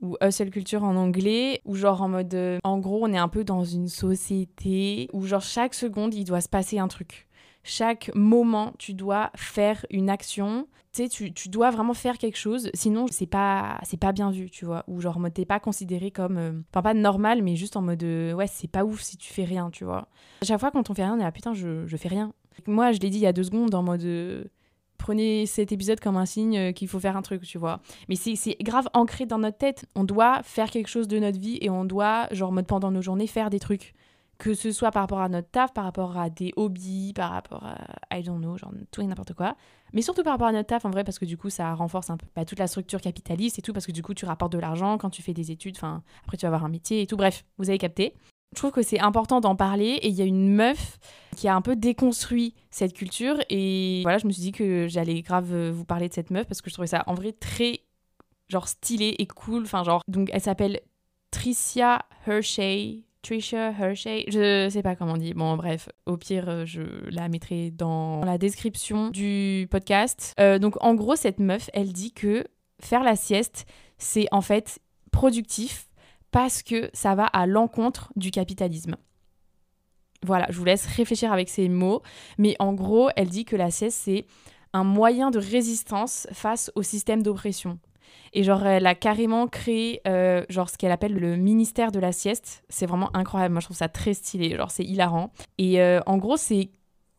ou 0.00 0.16
hustle 0.22 0.50
culture 0.50 0.84
en 0.84 0.94
anglais, 0.96 1.60
ou 1.64 1.74
genre 1.74 2.02
en 2.02 2.08
mode, 2.08 2.34
euh, 2.34 2.58
en 2.62 2.78
gros, 2.78 3.00
on 3.02 3.12
est 3.12 3.18
un 3.18 3.28
peu 3.28 3.42
dans 3.42 3.64
une 3.64 3.88
société 3.88 5.08
où 5.12 5.26
genre 5.26 5.42
chaque 5.42 5.74
seconde, 5.74 6.14
il 6.14 6.24
doit 6.24 6.40
se 6.40 6.48
passer 6.48 6.78
un 6.78 6.88
truc. 6.88 7.26
Chaque 7.64 8.10
moment, 8.14 8.72
tu 8.78 8.94
dois 8.94 9.30
faire 9.34 9.84
une 9.90 10.10
action 10.10 10.68
tu 10.94 11.08
sais, 11.08 11.30
tu, 11.32 11.48
dois 11.48 11.70
vraiment 11.70 11.92
faire 11.92 12.18
quelque 12.18 12.36
chose, 12.36 12.70
sinon 12.72 13.06
c'est 13.10 13.26
pas 13.26 13.80
c'est 13.82 13.96
pas 13.96 14.12
bien 14.12 14.30
vu, 14.30 14.48
tu 14.48 14.64
vois. 14.64 14.84
Ou 14.86 15.00
genre, 15.00 15.18
t'es 15.34 15.44
pas 15.44 15.58
considéré 15.58 16.12
comme, 16.12 16.38
euh, 16.38 16.52
enfin 16.70 16.82
pas 16.82 16.94
normal, 16.94 17.42
mais 17.42 17.56
juste 17.56 17.76
en 17.76 17.82
mode, 17.82 18.04
euh, 18.04 18.32
ouais, 18.32 18.46
c'est 18.46 18.68
pas 18.70 18.84
ouf 18.84 19.00
si 19.00 19.16
tu 19.16 19.32
fais 19.32 19.42
rien, 19.42 19.70
tu 19.70 19.84
vois. 19.84 20.06
Chaque 20.44 20.60
fois 20.60 20.70
quand 20.70 20.90
on 20.90 20.94
fait 20.94 21.02
rien, 21.02 21.14
on 21.14 21.18
est 21.18 21.24
là, 21.24 21.32
putain, 21.32 21.52
je, 21.52 21.84
je 21.86 21.96
fais 21.96 22.08
rien. 22.08 22.32
Moi, 22.68 22.92
je 22.92 23.00
l'ai 23.00 23.10
dit 23.10 23.18
il 23.18 23.22
y 23.22 23.26
a 23.26 23.32
deux 23.32 23.42
secondes 23.42 23.74
en 23.74 23.82
mode, 23.82 24.04
euh, 24.04 24.44
prenez 24.96 25.46
cet 25.46 25.72
épisode 25.72 25.98
comme 25.98 26.16
un 26.16 26.26
signe 26.26 26.72
qu'il 26.74 26.86
faut 26.86 27.00
faire 27.00 27.16
un 27.16 27.22
truc, 27.22 27.42
tu 27.42 27.58
vois. 27.58 27.80
Mais 28.08 28.14
c'est 28.14 28.56
grave 28.62 28.88
ancré 28.94 29.26
dans 29.26 29.40
notre 29.40 29.58
tête. 29.58 29.86
On 29.96 30.04
doit 30.04 30.44
faire 30.44 30.70
quelque 30.70 30.88
chose 30.88 31.08
de 31.08 31.18
notre 31.18 31.40
vie 31.40 31.58
et 31.60 31.70
on 31.70 31.84
doit, 31.84 32.28
genre, 32.30 32.52
mode 32.52 32.68
pendant 32.68 32.92
nos 32.92 33.02
journées, 33.02 33.26
faire 33.26 33.50
des 33.50 33.58
trucs 33.58 33.94
que 34.38 34.54
ce 34.54 34.72
soit 34.72 34.90
par 34.90 35.02
rapport 35.02 35.20
à 35.20 35.28
notre 35.28 35.50
taf, 35.50 35.72
par 35.72 35.84
rapport 35.84 36.18
à 36.18 36.30
des 36.30 36.52
hobbies, 36.56 37.12
par 37.14 37.30
rapport 37.30 37.64
à, 37.64 38.16
I 38.16 38.22
don't 38.22 38.38
know, 38.38 38.56
genre 38.56 38.72
tout 38.90 39.00
et 39.00 39.06
n'importe 39.06 39.34
quoi. 39.34 39.56
Mais 39.92 40.02
surtout 40.02 40.22
par 40.22 40.32
rapport 40.32 40.48
à 40.48 40.52
notre 40.52 40.66
taf, 40.66 40.84
en 40.84 40.90
vrai, 40.90 41.04
parce 41.04 41.18
que 41.18 41.24
du 41.24 41.36
coup, 41.36 41.50
ça 41.50 41.74
renforce 41.74 42.10
un 42.10 42.16
peu 42.16 42.26
bah, 42.34 42.44
toute 42.44 42.58
la 42.58 42.66
structure 42.66 43.00
capitaliste 43.00 43.58
et 43.58 43.62
tout, 43.62 43.72
parce 43.72 43.86
que 43.86 43.92
du 43.92 44.02
coup, 44.02 44.14
tu 44.14 44.24
rapportes 44.24 44.52
de 44.52 44.58
l'argent 44.58 44.98
quand 44.98 45.10
tu 45.10 45.22
fais 45.22 45.34
des 45.34 45.50
études, 45.50 45.76
enfin, 45.76 46.02
après, 46.24 46.36
tu 46.36 46.42
vas 46.42 46.48
avoir 46.48 46.64
un 46.64 46.68
métier 46.68 47.02
et 47.02 47.06
tout. 47.06 47.16
Bref, 47.16 47.44
vous 47.58 47.68
avez 47.68 47.78
capté. 47.78 48.14
Je 48.52 48.58
trouve 48.58 48.70
que 48.70 48.82
c'est 48.82 49.00
important 49.00 49.40
d'en 49.40 49.56
parler 49.56 49.98
et 50.02 50.08
il 50.08 50.14
y 50.14 50.22
a 50.22 50.24
une 50.24 50.54
meuf 50.54 50.98
qui 51.36 51.48
a 51.48 51.56
un 51.56 51.60
peu 51.60 51.74
déconstruit 51.74 52.54
cette 52.70 52.92
culture 52.92 53.36
et 53.50 54.00
voilà, 54.02 54.18
je 54.18 54.28
me 54.28 54.32
suis 54.32 54.42
dit 54.42 54.52
que 54.52 54.86
j'allais 54.86 55.22
grave 55.22 55.70
vous 55.70 55.84
parler 55.84 56.08
de 56.08 56.14
cette 56.14 56.30
meuf 56.30 56.46
parce 56.46 56.62
que 56.62 56.70
je 56.70 56.74
trouvais 56.74 56.86
ça 56.86 57.02
en 57.08 57.14
vrai 57.14 57.32
très 57.32 57.80
genre 58.48 58.68
stylé 58.68 59.16
et 59.18 59.26
cool. 59.26 59.64
Enfin, 59.64 59.82
genre, 59.82 60.02
donc 60.06 60.30
elle 60.32 60.40
s'appelle 60.40 60.80
Tricia 61.32 62.02
Hershey 62.28 63.02
Trisha 63.24 63.70
Hershey, 63.70 64.26
je 64.28 64.68
sais 64.70 64.82
pas 64.82 64.94
comment 64.94 65.14
on 65.14 65.16
dit. 65.16 65.32
Bon, 65.32 65.56
bref, 65.56 65.88
au 66.04 66.18
pire, 66.18 66.48
euh, 66.48 66.66
je 66.66 66.82
la 67.08 67.28
mettrai 67.28 67.70
dans 67.70 68.22
la 68.22 68.36
description 68.36 69.08
du 69.08 69.66
podcast. 69.70 70.34
Euh, 70.38 70.58
donc, 70.58 70.76
en 70.84 70.94
gros, 70.94 71.16
cette 71.16 71.40
meuf, 71.40 71.70
elle 71.72 71.92
dit 71.92 72.12
que 72.12 72.44
faire 72.82 73.02
la 73.02 73.16
sieste, 73.16 73.64
c'est 73.96 74.26
en 74.30 74.42
fait 74.42 74.78
productif 75.10 75.88
parce 76.32 76.62
que 76.62 76.90
ça 76.92 77.14
va 77.14 77.24
à 77.24 77.46
l'encontre 77.46 78.12
du 78.14 78.30
capitalisme. 78.30 78.96
Voilà, 80.22 80.46
je 80.50 80.58
vous 80.58 80.64
laisse 80.66 80.84
réfléchir 80.86 81.32
avec 81.32 81.48
ces 81.48 81.70
mots. 81.70 82.02
Mais 82.36 82.56
en 82.58 82.74
gros, 82.74 83.08
elle 83.16 83.28
dit 83.28 83.46
que 83.46 83.56
la 83.56 83.70
sieste, 83.70 84.02
c'est 84.04 84.26
un 84.74 84.84
moyen 84.84 85.30
de 85.30 85.38
résistance 85.38 86.26
face 86.32 86.70
au 86.74 86.82
système 86.82 87.22
d'oppression. 87.22 87.78
Et 88.32 88.42
genre, 88.42 88.66
elle 88.66 88.86
a 88.86 88.94
carrément 88.94 89.46
créé 89.46 90.00
euh, 90.06 90.44
genre 90.48 90.68
ce 90.68 90.76
qu'elle 90.76 90.92
appelle 90.92 91.14
le 91.14 91.36
ministère 91.36 91.92
de 91.92 92.00
la 92.00 92.12
sieste. 92.12 92.64
C'est 92.68 92.86
vraiment 92.86 93.14
incroyable. 93.14 93.52
Moi, 93.52 93.60
je 93.60 93.66
trouve 93.66 93.76
ça 93.76 93.88
très 93.88 94.14
stylé. 94.14 94.56
Genre, 94.56 94.70
c'est 94.70 94.84
hilarant. 94.84 95.32
Et 95.58 95.80
euh, 95.80 96.00
en 96.06 96.18
gros, 96.18 96.36
c'est 96.36 96.70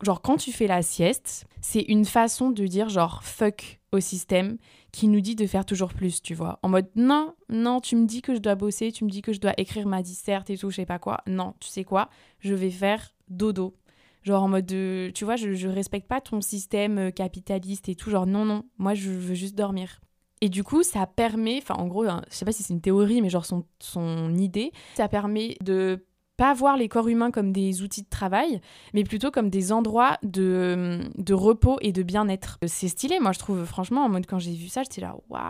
genre 0.02 0.20
quand 0.20 0.36
tu 0.36 0.52
fais 0.52 0.66
la 0.66 0.82
sieste, 0.82 1.46
c'est 1.60 1.80
une 1.80 2.04
façon 2.04 2.50
de 2.50 2.66
dire 2.66 2.88
genre 2.88 3.22
fuck 3.24 3.80
au 3.92 4.00
système 4.00 4.58
qui 4.92 5.08
nous 5.08 5.20
dit 5.20 5.34
de 5.34 5.46
faire 5.46 5.64
toujours 5.64 5.92
plus, 5.92 6.22
tu 6.22 6.34
vois. 6.34 6.58
En 6.62 6.68
mode 6.68 6.88
non, 6.96 7.34
non, 7.48 7.80
tu 7.80 7.96
me 7.96 8.06
dis 8.06 8.22
que 8.22 8.34
je 8.34 8.40
dois 8.40 8.54
bosser, 8.54 8.92
tu 8.92 9.04
me 9.04 9.10
dis 9.10 9.22
que 9.22 9.32
je 9.32 9.40
dois 9.40 9.54
écrire 9.56 9.86
ma 9.86 10.02
disserte 10.02 10.50
et 10.50 10.56
tout, 10.56 10.70
je 10.70 10.76
sais 10.76 10.86
pas 10.86 10.98
quoi. 10.98 11.22
Non, 11.26 11.54
tu 11.60 11.68
sais 11.68 11.84
quoi? 11.84 12.08
Je 12.40 12.54
vais 12.54 12.70
faire 12.70 13.14
dodo. 13.28 13.74
Genre 14.22 14.42
en 14.42 14.48
mode 14.48 14.66
de, 14.66 15.10
tu 15.14 15.24
vois, 15.24 15.36
je, 15.36 15.54
je 15.54 15.68
respecte 15.68 16.08
pas 16.08 16.20
ton 16.20 16.40
système 16.40 16.98
euh, 16.98 17.10
capitaliste 17.10 17.88
et 17.88 17.94
tout. 17.94 18.10
Genre 18.10 18.26
non, 18.26 18.44
non, 18.44 18.64
moi 18.76 18.94
je 18.94 19.10
veux 19.10 19.34
juste 19.34 19.54
dormir. 19.54 20.00
Et 20.40 20.48
du 20.48 20.62
coup, 20.64 20.82
ça 20.82 21.06
permet, 21.06 21.58
enfin 21.58 21.74
en 21.74 21.86
gros, 21.86 22.04
hein, 22.04 22.22
je 22.30 22.36
sais 22.36 22.44
pas 22.44 22.52
si 22.52 22.62
c'est 22.62 22.74
une 22.74 22.80
théorie, 22.80 23.22
mais 23.22 23.30
genre 23.30 23.46
son, 23.46 23.64
son 23.80 24.34
idée, 24.34 24.72
ça 24.94 25.08
permet 25.08 25.56
de 25.62 26.04
pas 26.36 26.52
voir 26.52 26.76
les 26.76 26.88
corps 26.88 27.08
humains 27.08 27.30
comme 27.30 27.52
des 27.52 27.82
outils 27.82 28.02
de 28.02 28.08
travail, 28.08 28.60
mais 28.92 29.04
plutôt 29.04 29.30
comme 29.30 29.48
des 29.48 29.72
endroits 29.72 30.18
de, 30.22 31.00
de 31.16 31.34
repos 31.34 31.78
et 31.80 31.92
de 31.92 32.02
bien-être. 32.02 32.58
C'est 32.66 32.88
stylé, 32.88 33.18
moi 33.20 33.32
je 33.32 33.38
trouve, 33.38 33.64
franchement, 33.64 34.04
en 34.04 34.10
mode 34.10 34.26
quand 34.26 34.38
j'ai 34.38 34.52
vu 34.52 34.68
ça, 34.68 34.82
j'étais 34.82 35.00
là, 35.00 35.16
waouh 35.30 35.42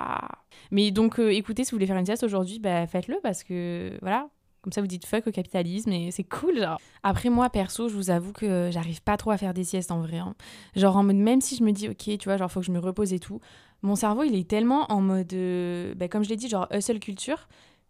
Mais 0.70 0.92
donc 0.92 1.18
euh, 1.18 1.32
écoutez, 1.32 1.64
si 1.64 1.72
vous 1.72 1.76
voulez 1.76 1.86
faire 1.86 1.96
une 1.96 2.06
sieste 2.06 2.22
aujourd'hui, 2.22 2.60
bah, 2.60 2.86
faites-le 2.86 3.18
parce 3.20 3.42
que 3.42 3.98
voilà, 4.00 4.28
comme 4.66 4.72
ça, 4.72 4.80
vous 4.80 4.88
dites 4.88 5.06
fuck 5.06 5.24
au 5.28 5.30
capitalisme 5.30 5.92
et 5.92 6.10
c'est 6.10 6.24
cool, 6.24 6.58
genre. 6.58 6.80
Après, 7.04 7.30
moi, 7.30 7.48
perso, 7.50 7.88
je 7.88 7.94
vous 7.94 8.10
avoue 8.10 8.32
que 8.32 8.68
j'arrive 8.72 9.00
pas 9.00 9.16
trop 9.16 9.30
à 9.30 9.36
faire 9.36 9.54
des 9.54 9.62
siestes 9.62 9.92
en 9.92 10.00
vrai. 10.00 10.18
Hein. 10.18 10.34
Genre, 10.74 10.96
en 10.96 11.04
mode, 11.04 11.14
même 11.14 11.40
si 11.40 11.54
je 11.54 11.62
me 11.62 11.70
dis, 11.70 11.88
ok, 11.88 12.18
tu 12.18 12.24
vois, 12.24 12.36
genre, 12.36 12.50
faut 12.50 12.58
que 12.58 12.66
je 12.66 12.72
me 12.72 12.80
repose 12.80 13.12
et 13.12 13.20
tout, 13.20 13.40
mon 13.82 13.96
cerveau, 13.96 14.22
il 14.24 14.34
est 14.34 14.48
tellement 14.48 14.90
en 14.90 15.00
mode, 15.00 15.32
euh, 15.32 15.94
bah, 15.94 16.08
comme 16.08 16.24
je 16.24 16.28
l'ai 16.28 16.36
dit, 16.36 16.48
genre, 16.48 16.66
hustle 16.72 16.98
culture, 16.98 17.48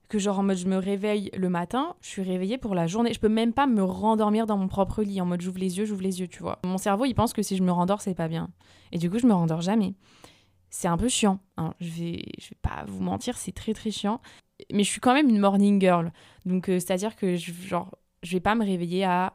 que 0.09 0.19
genre, 0.19 0.39
en 0.39 0.43
mode, 0.43 0.57
je 0.57 0.67
me 0.67 0.77
réveille 0.77 1.31
le 1.37 1.49
matin, 1.49 1.95
je 2.01 2.09
suis 2.09 2.23
réveillée 2.23 2.59
pour 2.59 2.75
la 2.75 2.87
journée. 2.87 3.13
Je 3.13 3.21
peux 3.21 3.29
même 3.29 3.53
pas 3.53 3.67
me 3.67 3.83
rendormir 3.83 4.47
dans 4.47 4.57
mon 4.57 4.69
propre 4.69 5.03
lit, 5.03 5.21
en 5.21 5.27
mode, 5.27 5.41
j'ouvre 5.41 5.59
les 5.59 5.79
yeux, 5.79 5.85
j'ouvre 5.85 6.03
les 6.03 6.21
yeux, 6.21 6.29
tu 6.29 6.43
vois. 6.43 6.61
Mon 6.65 6.79
cerveau, 6.79 7.05
il 7.05 7.15
pense 7.15 7.33
que 7.33 7.43
si 7.43 7.57
je 7.57 7.63
me 7.63 7.73
rendors, 7.73 8.01
c'est 8.01 8.15
pas 8.15 8.29
bien. 8.29 8.51
Et 8.93 8.99
du 8.99 9.11
coup, 9.11 9.19
je 9.19 9.27
me 9.27 9.35
rendors 9.35 9.63
jamais 9.63 9.95
c'est 10.69 10.89
un 10.89 10.99
peu 10.99 11.09
chiant. 11.09 11.39
Hein. 11.57 11.73
Je, 11.81 11.91
vais, 11.91 12.23
je 12.39 12.51
vais 12.51 12.59
pas 12.61 12.85
vous 12.87 13.01
mentir, 13.01 13.39
c'est 13.39 13.53
très 13.53 13.73
très 13.73 13.91
chiant 13.91 14.21
mais 14.73 14.85
je 14.85 14.91
suis 14.91 15.01
quand 15.01 15.15
même 15.15 15.29
une 15.29 15.39
morning 15.39 15.81
girl. 15.81 16.13
Donc, 16.45 16.69
euh, 16.69 16.79
c'est-à-dire 16.79 17.17
que 17.17 17.37
je, 17.37 17.53
genre, 17.53 17.97
je 18.23 18.33
vais 18.33 18.41
pas 18.41 18.55
me 18.55 18.65
réveiller 18.65 19.05
à 19.05 19.35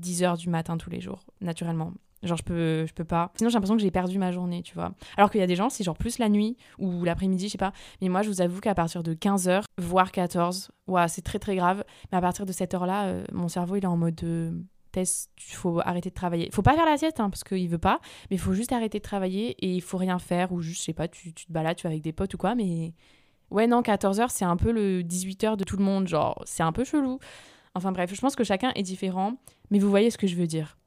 10h 0.00 0.38
du 0.38 0.48
matin 0.48 0.76
tous 0.76 0.90
les 0.90 1.00
jours, 1.00 1.24
naturellement. 1.40 1.92
Genre, 2.22 2.36
je 2.36 2.42
peux, 2.42 2.86
je 2.86 2.92
peux 2.92 3.04
pas. 3.04 3.30
Sinon, 3.36 3.50
j'ai 3.50 3.54
l'impression 3.54 3.76
que 3.76 3.82
j'ai 3.82 3.90
perdu 3.90 4.18
ma 4.18 4.32
journée, 4.32 4.62
tu 4.62 4.74
vois. 4.74 4.92
Alors 5.16 5.30
qu'il 5.30 5.40
y 5.40 5.44
a 5.44 5.46
des 5.46 5.56
gens, 5.56 5.68
c'est 5.68 5.84
genre 5.84 5.96
plus 5.96 6.18
la 6.18 6.28
nuit 6.28 6.56
ou 6.78 7.04
l'après-midi, 7.04 7.46
je 7.46 7.52
sais 7.52 7.58
pas. 7.58 7.72
Mais 8.02 8.08
moi, 8.08 8.22
je 8.22 8.28
vous 8.28 8.40
avoue 8.40 8.60
qu'à 8.60 8.74
partir 8.74 9.02
de 9.02 9.14
15h, 9.14 9.62
voire 9.78 10.10
14, 10.10 10.70
ouais, 10.88 11.08
c'est 11.08 11.22
très 11.22 11.38
très 11.38 11.54
grave. 11.54 11.84
Mais 12.10 12.18
à 12.18 12.20
partir 12.20 12.44
de 12.44 12.52
cette 12.52 12.74
heure-là, 12.74 13.06
euh, 13.06 13.24
mon 13.32 13.48
cerveau, 13.48 13.76
il 13.76 13.84
est 13.84 13.86
en 13.86 13.96
mode. 13.96 14.20
Euh, 14.24 14.52
Tess, 14.90 15.28
il 15.36 15.54
faut 15.54 15.80
arrêter 15.80 16.08
de 16.08 16.14
travailler. 16.14 16.48
Faut 16.50 16.62
pas 16.62 16.74
faire 16.74 16.86
la 16.86 16.96
sieste, 16.96 17.20
hein, 17.20 17.28
parce 17.28 17.44
qu'il 17.44 17.68
veut 17.68 17.76
pas, 17.76 18.00
mais 18.30 18.36
il 18.36 18.38
faut 18.38 18.54
juste 18.54 18.72
arrêter 18.72 18.98
de 18.98 19.02
travailler 19.02 19.50
et 19.58 19.74
il 19.74 19.82
faut 19.82 19.98
rien 19.98 20.18
faire, 20.18 20.50
ou 20.50 20.62
juste, 20.62 20.80
je 20.80 20.84
sais 20.86 20.92
pas, 20.94 21.08
tu, 21.08 21.34
tu 21.34 21.44
te 21.44 21.52
balades, 21.52 21.76
tu 21.76 21.82
vas 21.82 21.90
avec 21.90 22.02
des 22.02 22.12
potes 22.12 22.32
ou 22.32 22.38
quoi, 22.38 22.54
mais 22.54 22.94
ouais, 23.50 23.66
non, 23.66 23.82
14h, 23.82 24.28
c'est 24.30 24.46
un 24.46 24.56
peu 24.56 24.72
le 24.72 25.02
18h 25.02 25.56
de 25.56 25.64
tout 25.64 25.76
le 25.76 25.84
monde, 25.84 26.08
genre, 26.08 26.42
c'est 26.46 26.62
un 26.62 26.72
peu 26.72 26.84
chelou. 26.84 27.18
Enfin 27.74 27.92
bref, 27.92 28.14
je 28.14 28.20
pense 28.20 28.34
que 28.34 28.44
chacun 28.44 28.72
est 28.74 28.82
différent, 28.82 29.34
mais 29.70 29.78
vous 29.78 29.90
voyez 29.90 30.10
ce 30.10 30.18
que 30.18 30.26
je 30.26 30.36
veux 30.36 30.46
dire. 30.46 30.77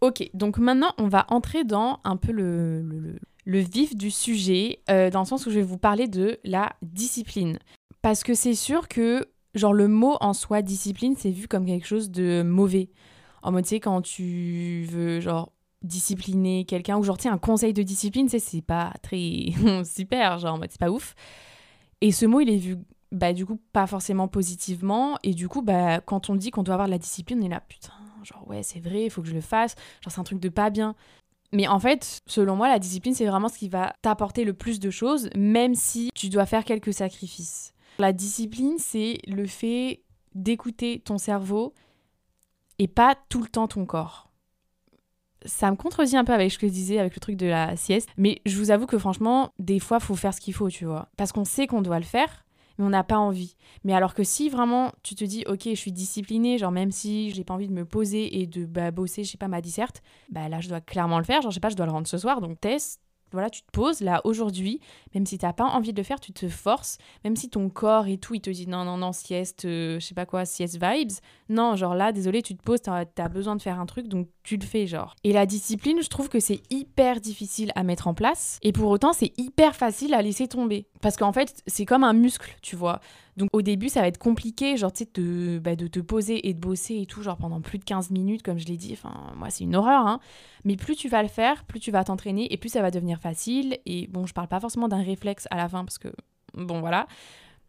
Ok, 0.00 0.30
donc 0.32 0.58
maintenant, 0.58 0.92
on 0.98 1.08
va 1.08 1.26
entrer 1.28 1.64
dans 1.64 2.00
un 2.04 2.16
peu 2.16 2.32
le, 2.32 3.18
le, 3.44 3.58
vif 3.58 3.94
du 3.94 4.10
sujet, 4.10 4.80
euh, 4.88 5.10
dans 5.10 5.20
le 5.20 5.26
sens 5.26 5.44
où 5.44 5.50
je 5.50 5.56
vais 5.56 5.64
vous 5.64 5.76
parler 5.76 6.08
de 6.08 6.38
la 6.42 6.72
discipline. 6.80 7.58
Parce 8.00 8.22
que 8.22 8.32
c'est 8.32 8.54
sûr 8.54 8.88
que, 8.88 9.28
genre, 9.54 9.74
le 9.74 9.88
mot 9.88 10.16
en 10.20 10.32
soi, 10.32 10.62
discipline, 10.62 11.16
c'est 11.18 11.30
vu 11.30 11.48
comme 11.48 11.66
quelque 11.66 11.86
chose 11.86 12.10
de 12.10 12.42
mauvais. 12.42 12.88
En 13.42 13.52
mode, 13.52 13.64
tu 13.64 13.70
sais, 13.70 13.80
quand 13.80 14.00
tu 14.00 14.86
veux, 14.88 15.20
genre, 15.20 15.52
discipliner 15.82 16.64
quelqu'un, 16.64 16.96
ou 16.96 17.02
genre, 17.02 17.18
tu 17.18 17.28
un 17.28 17.38
conseil 17.38 17.74
de 17.74 17.82
discipline, 17.82 18.28
c'est 18.30 18.62
pas 18.62 18.94
très 19.02 19.52
super, 19.84 20.38
genre, 20.38 20.54
en 20.54 20.58
mode, 20.58 20.70
c'est 20.70 20.80
pas 20.80 20.90
ouf. 20.90 21.14
Et 22.00 22.10
ce 22.10 22.24
mot, 22.24 22.40
il 22.40 22.48
est 22.48 22.56
vu, 22.56 22.78
bah, 23.12 23.34
du 23.34 23.44
coup, 23.44 23.60
pas 23.74 23.86
forcément 23.86 24.28
positivement. 24.28 25.18
Et 25.22 25.34
du 25.34 25.46
coup, 25.46 25.60
bah, 25.60 26.00
quand 26.00 26.30
on 26.30 26.36
dit 26.36 26.50
qu'on 26.50 26.62
doit 26.62 26.74
avoir 26.74 26.88
de 26.88 26.92
la 26.92 26.98
discipline, 26.98 27.40
on 27.42 27.44
est 27.44 27.50
là, 27.50 27.60
putain, 27.68 27.92
genre, 28.24 28.46
ouais, 28.48 28.62
c'est 28.62 28.80
vrai, 28.80 29.04
il 29.04 29.10
faut 29.10 29.22
que 29.22 29.28
je 29.28 29.34
le 29.34 29.40
fasse. 29.40 29.74
Genre, 30.02 30.12
c'est 30.12 30.20
un 30.20 30.24
truc 30.24 30.40
de 30.40 30.48
pas 30.48 30.70
bien. 30.70 30.94
Mais 31.52 31.66
en 31.66 31.80
fait, 31.80 32.20
selon 32.26 32.56
moi, 32.56 32.68
la 32.68 32.78
discipline, 32.78 33.14
c'est 33.14 33.26
vraiment 33.26 33.48
ce 33.48 33.58
qui 33.58 33.68
va 33.68 33.92
t'apporter 34.02 34.44
le 34.44 34.52
plus 34.52 34.78
de 34.78 34.90
choses, 34.90 35.30
même 35.36 35.74
si 35.74 36.10
tu 36.14 36.28
dois 36.28 36.46
faire 36.46 36.64
quelques 36.64 36.94
sacrifices. 36.94 37.72
La 37.98 38.12
discipline, 38.12 38.76
c'est 38.78 39.18
le 39.26 39.46
fait 39.46 40.02
d'écouter 40.34 41.00
ton 41.04 41.18
cerveau 41.18 41.74
et 42.78 42.86
pas 42.88 43.16
tout 43.28 43.42
le 43.42 43.48
temps 43.48 43.66
ton 43.66 43.84
corps. 43.84 44.30
Ça 45.44 45.70
me 45.70 45.76
contredit 45.76 46.16
un 46.16 46.24
peu 46.24 46.32
avec 46.32 46.52
ce 46.52 46.58
que 46.58 46.66
je 46.66 46.72
disais 46.72 46.98
avec 46.98 47.14
le 47.14 47.20
truc 47.20 47.36
de 47.36 47.46
la 47.46 47.74
sieste, 47.74 48.08
mais 48.16 48.40
je 48.46 48.56
vous 48.58 48.70
avoue 48.70 48.86
que 48.86 48.98
franchement, 48.98 49.50
des 49.58 49.80
fois, 49.80 49.98
faut 49.98 50.14
faire 50.14 50.34
ce 50.34 50.40
qu'il 50.40 50.54
faut, 50.54 50.68
tu 50.68 50.84
vois. 50.84 51.08
Parce 51.16 51.32
qu'on 51.32 51.44
sait 51.44 51.66
qu'on 51.66 51.82
doit 51.82 51.98
le 51.98 52.04
faire, 52.04 52.44
mais 52.78 52.84
on 52.84 52.90
n'a 52.90 53.04
pas 53.04 53.18
envie. 53.18 53.56
Mais 53.84 53.94
alors 53.94 54.14
que 54.14 54.24
si 54.24 54.48
vraiment 54.48 54.92
tu 55.02 55.14
te 55.14 55.24
dis, 55.24 55.44
ok, 55.46 55.62
je 55.64 55.74
suis 55.74 55.92
disciplinée, 55.92 56.58
genre 56.58 56.72
même 56.72 56.90
si 56.90 57.30
j'ai 57.30 57.44
pas 57.44 57.54
envie 57.54 57.68
de 57.68 57.72
me 57.72 57.84
poser 57.84 58.40
et 58.40 58.46
de 58.46 58.64
bah, 58.64 58.90
bosser, 58.90 59.24
je 59.24 59.30
sais 59.30 59.38
pas, 59.38 59.48
ma 59.48 59.60
disserte, 59.60 60.02
bah 60.30 60.48
là 60.48 60.60
je 60.60 60.68
dois 60.68 60.80
clairement 60.80 61.18
le 61.18 61.24
faire, 61.24 61.42
genre 61.42 61.50
je 61.50 61.54
sais 61.54 61.60
pas, 61.60 61.70
je 61.70 61.76
dois 61.76 61.86
le 61.86 61.92
rendre 61.92 62.06
ce 62.06 62.18
soir, 62.18 62.40
donc 62.40 62.60
test, 62.60 63.00
voilà, 63.32 63.50
tu 63.50 63.62
te 63.62 63.70
poses 63.70 64.00
là 64.00 64.20
aujourd'hui, 64.24 64.80
même 65.14 65.26
si 65.26 65.38
t'as 65.38 65.52
pas 65.52 65.64
envie 65.64 65.92
de 65.92 65.98
le 65.98 66.02
faire, 66.02 66.20
tu 66.20 66.32
te 66.32 66.48
forces, 66.48 66.98
même 67.24 67.36
si 67.36 67.48
ton 67.48 67.68
corps 67.68 68.08
et 68.08 68.18
tout, 68.18 68.34
il 68.34 68.40
te 68.40 68.50
dit 68.50 68.66
non, 68.66 68.84
non, 68.84 68.96
non, 68.96 69.12
sieste, 69.12 69.64
euh, 69.64 70.00
je 70.00 70.06
sais 70.06 70.14
pas 70.14 70.26
quoi, 70.26 70.44
sieste 70.44 70.82
vibes. 70.82 71.12
Non, 71.48 71.76
genre 71.76 71.94
là, 71.94 72.12
désolé, 72.12 72.42
tu 72.42 72.56
te 72.56 72.62
poses, 72.62 72.82
t'as 72.82 73.04
as 73.16 73.28
besoin 73.28 73.56
de 73.56 73.62
faire 73.62 73.78
un 73.78 73.86
truc, 73.86 74.08
donc 74.08 74.28
tu 74.42 74.56
le 74.56 74.66
fais, 74.66 74.86
genre. 74.86 75.14
Et 75.24 75.32
la 75.32 75.46
discipline, 75.46 76.02
je 76.02 76.08
trouve 76.08 76.28
que 76.28 76.40
c'est 76.40 76.62
hyper 76.70 77.20
difficile 77.20 77.72
à 77.74 77.84
mettre 77.84 78.08
en 78.08 78.14
place, 78.14 78.58
et 78.62 78.72
pour 78.72 78.90
autant, 78.90 79.12
c'est 79.12 79.32
hyper 79.38 79.76
facile 79.76 80.14
à 80.14 80.22
laisser 80.22 80.48
tomber. 80.48 80.86
Parce 81.00 81.16
qu'en 81.16 81.32
fait, 81.32 81.62
c'est 81.66 81.86
comme 81.86 82.04
un 82.04 82.12
muscle, 82.12 82.56
tu 82.60 82.76
vois. 82.76 83.00
Donc 83.38 83.48
au 83.54 83.62
début, 83.62 83.88
ça 83.88 84.02
va 84.02 84.08
être 84.08 84.18
compliqué, 84.18 84.76
genre, 84.76 84.92
tu 84.92 85.04
sais, 85.04 85.10
de, 85.14 85.58
bah, 85.58 85.74
de 85.74 85.86
te 85.86 85.98
poser 86.00 86.48
et 86.48 86.52
de 86.52 86.58
bosser 86.60 86.96
et 87.00 87.06
tout, 87.06 87.22
genre 87.22 87.38
pendant 87.38 87.62
plus 87.62 87.78
de 87.78 87.84
15 87.84 88.10
minutes, 88.10 88.42
comme 88.42 88.58
je 88.58 88.66
l'ai 88.66 88.76
dit. 88.76 88.92
Enfin, 88.92 89.32
moi, 89.34 89.48
c'est 89.48 89.64
une 89.64 89.76
horreur, 89.76 90.06
hein. 90.06 90.20
Mais 90.64 90.76
plus 90.76 90.96
tu 90.96 91.08
vas 91.08 91.22
le 91.22 91.28
faire, 91.28 91.64
plus 91.64 91.80
tu 91.80 91.90
vas 91.90 92.04
t'entraîner 92.04 92.52
et 92.52 92.58
plus 92.58 92.68
ça 92.68 92.82
va 92.82 92.90
devenir 92.90 93.18
facile. 93.18 93.78
Et 93.86 94.08
bon, 94.08 94.26
je 94.26 94.34
parle 94.34 94.48
pas 94.48 94.60
forcément 94.60 94.88
d'un 94.88 95.02
réflexe 95.02 95.48
à 95.50 95.56
la 95.56 95.68
fin 95.70 95.84
parce 95.84 95.96
que, 95.98 96.08
bon, 96.54 96.80
voilà. 96.80 97.06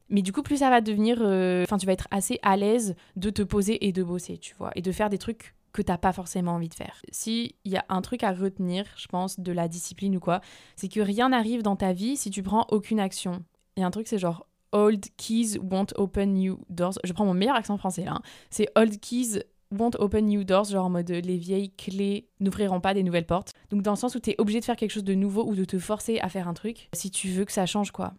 Mais 0.10 0.22
du 0.22 0.34
coup, 0.34 0.42
plus 0.44 0.58
ça 0.58 0.70
va 0.70 0.82
devenir. 0.82 1.20
euh, 1.22 1.64
Enfin, 1.64 1.78
tu 1.78 1.86
vas 1.86 1.94
être 1.94 2.10
assez 2.12 2.38
à 2.44 2.58
l'aise 2.58 2.96
de 3.16 3.30
te 3.30 3.42
poser 3.44 3.88
et 3.88 3.94
de 3.94 4.04
bosser, 4.04 4.38
tu 4.38 4.56
vois. 4.58 4.72
Et 4.76 4.82
de 4.82 4.92
faire 4.92 5.10
des 5.10 5.18
trucs 5.18 5.56
que 5.74 5.82
t'as 5.82 5.98
pas 5.98 6.14
forcément 6.14 6.54
envie 6.54 6.70
de 6.70 6.74
faire. 6.74 7.02
S'il 7.12 7.54
y 7.66 7.78
a 7.78 7.86
un 7.90 8.02
truc 8.02 8.24
à 8.24 8.32
retenir, 8.32 8.86
je 8.98 9.08
pense, 9.08 9.40
de 9.40 9.52
la 9.52 9.68
discipline 9.68 10.16
ou 10.16 10.20
quoi, 10.20 10.42
c'est 10.76 10.90
que 10.90 11.00
rien 11.00 11.30
n'arrive 11.30 11.64
dans 11.64 11.76
ta 11.76 11.94
vie 11.94 12.18
si 12.18 12.30
tu 12.30 12.44
prends 12.44 12.66
aucune 12.72 13.00
action. 13.00 13.44
Et 13.78 13.84
un 13.84 13.92
truc, 13.92 14.08
c'est 14.08 14.20
genre 14.20 14.48
Old 14.74 15.06
keys 15.18 15.58
won't 15.60 15.94
open 15.96 16.34
new 16.34 16.60
doors. 16.70 16.94
Je 17.04 17.12
prends 17.12 17.26
mon 17.26 17.34
meilleur 17.34 17.56
accent 17.56 17.78
français 17.78 18.06
là. 18.06 18.14
hein. 18.14 18.22
C'est 18.50 18.70
old 18.76 19.00
keys 19.02 19.42
won't 19.70 19.98
open 20.00 20.28
new 20.28 20.44
doors, 20.44 20.66
genre 20.66 20.86
en 20.86 20.90
mode 20.90 21.10
les 21.10 21.38
vieilles 21.38 21.72
clés 21.72 22.28
n'ouvriront 22.40 22.80
pas 22.80 22.94
des 22.94 23.04
nouvelles 23.04 23.26
portes. 23.26 23.54
Donc 23.70 23.82
dans 23.82 23.92
le 23.92 23.98
sens 23.98 24.16
où 24.16 24.20
t'es 24.20 24.36
obligé 24.38 24.60
de 24.60 24.66
faire 24.66 24.76
quelque 24.78 24.92
chose 24.92 25.04
de 25.04 25.14
nouveau 25.14 25.46
ou 25.46 25.56
de 25.56 25.66
te 25.66 25.78
forcer 25.78 26.20
à 26.20 26.30
faire 26.30 26.48
un 26.48 26.54
truc 26.54 26.90
si 26.94 27.12
tu 27.12 27.30
veux 27.30 27.46
que 27.46 27.52
ça 27.52 27.66
change 27.66 27.92
quoi. 27.92 28.14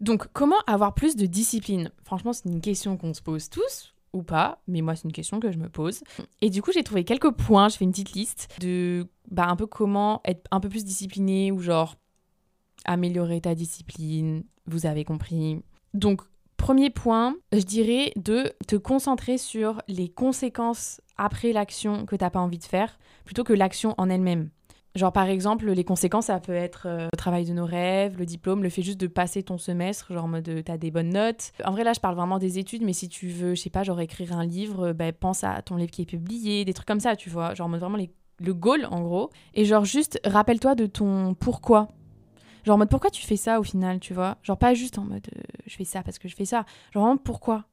Donc 0.00 0.28
comment 0.32 0.58
avoir 0.66 0.94
plus 0.94 1.16
de 1.16 1.26
discipline? 1.26 1.90
Franchement 2.04 2.32
c'est 2.32 2.48
une 2.48 2.60
question 2.60 2.96
qu'on 2.96 3.12
se 3.14 3.22
pose 3.22 3.50
tous 3.50 3.94
ou 4.12 4.22
pas, 4.22 4.60
mais 4.66 4.80
moi 4.80 4.96
c'est 4.96 5.04
une 5.04 5.12
question 5.12 5.40
que 5.40 5.50
je 5.52 5.58
me 5.58 5.68
pose. 5.68 6.02
Et 6.40 6.50
du 6.50 6.62
coup 6.62 6.72
j'ai 6.72 6.82
trouvé 6.82 7.04
quelques 7.04 7.30
points, 7.30 7.68
je 7.68 7.76
fais 7.76 7.84
une 7.84 7.92
petite 7.92 8.12
liste 8.12 8.48
de 8.60 9.06
bah, 9.30 9.46
un 9.48 9.56
peu 9.56 9.66
comment 9.66 10.20
être 10.24 10.46
un 10.50 10.60
peu 10.60 10.68
plus 10.68 10.84
discipliné 10.84 11.52
ou 11.52 11.60
genre 11.60 11.96
améliorer 12.84 13.40
ta 13.40 13.54
discipline, 13.54 14.44
vous 14.66 14.86
avez 14.86 15.04
compris. 15.04 15.62
Donc, 15.94 16.22
premier 16.56 16.90
point, 16.90 17.36
je 17.52 17.62
dirais 17.62 18.12
de 18.16 18.52
te 18.66 18.76
concentrer 18.76 19.38
sur 19.38 19.82
les 19.88 20.08
conséquences 20.08 21.00
après 21.16 21.52
l'action 21.52 22.06
que 22.06 22.16
t'as 22.16 22.30
pas 22.30 22.40
envie 22.40 22.58
de 22.58 22.64
faire, 22.64 22.98
plutôt 23.24 23.44
que 23.44 23.52
l'action 23.52 23.94
en 23.98 24.08
elle-même. 24.08 24.50
Genre 24.94 25.12
par 25.12 25.26
exemple, 25.26 25.70
les 25.70 25.84
conséquences, 25.84 26.26
ça 26.26 26.40
peut 26.40 26.54
être 26.54 26.86
euh, 26.86 27.08
le 27.12 27.16
travail 27.16 27.44
de 27.44 27.52
nos 27.52 27.66
rêves, 27.66 28.18
le 28.18 28.26
diplôme, 28.26 28.62
le 28.62 28.70
fait 28.70 28.82
juste 28.82 29.00
de 29.00 29.06
passer 29.06 29.42
ton 29.42 29.58
semestre, 29.58 30.12
genre 30.12 30.24
en 30.24 30.28
mode 30.28 30.48
euh, 30.48 30.62
t'as 30.62 30.76
des 30.76 30.90
bonnes 30.90 31.10
notes. 31.10 31.52
En 31.64 31.72
vrai 31.72 31.84
là, 31.84 31.92
je 31.92 32.00
parle 32.00 32.16
vraiment 32.16 32.38
des 32.38 32.58
études, 32.58 32.82
mais 32.82 32.92
si 32.92 33.08
tu 33.08 33.28
veux, 33.28 33.54
je 33.54 33.60
sais 33.60 33.70
pas, 33.70 33.82
genre 33.84 34.00
écrire 34.00 34.36
un 34.36 34.44
livre, 34.44 34.92
ben, 34.92 35.12
pense 35.12 35.44
à 35.44 35.60
ton 35.62 35.76
livre 35.76 35.90
qui 35.90 36.02
est 36.02 36.06
publié, 36.06 36.64
des 36.64 36.72
trucs 36.72 36.88
comme 36.88 37.00
ça, 37.00 37.16
tu 37.16 37.30
vois, 37.30 37.54
genre 37.54 37.66
en 37.66 37.70
mode 37.70 37.80
vraiment 37.80 37.98
le 38.40 38.54
goal 38.54 38.86
en 38.90 39.02
gros. 39.02 39.30
Et 39.54 39.64
genre 39.64 39.84
juste 39.84 40.20
rappelle-toi 40.24 40.74
de 40.74 40.86
ton 40.86 41.34
pourquoi. 41.34 41.88
Genre 42.64 42.74
en 42.74 42.78
mode 42.78 42.90
pourquoi 42.90 43.10
tu 43.10 43.24
fais 43.24 43.36
ça 43.36 43.60
au 43.60 43.62
final, 43.62 44.00
tu 44.00 44.14
vois? 44.14 44.38
Genre 44.42 44.58
pas 44.58 44.74
juste 44.74 44.98
en 44.98 45.04
mode 45.04 45.26
je 45.66 45.76
fais 45.76 45.84
ça 45.84 46.02
parce 46.02 46.18
que 46.18 46.28
je 46.28 46.34
fais 46.34 46.44
ça. 46.44 46.64
Genre 46.92 47.04
vraiment 47.04 47.18
pourquoi? 47.18 47.64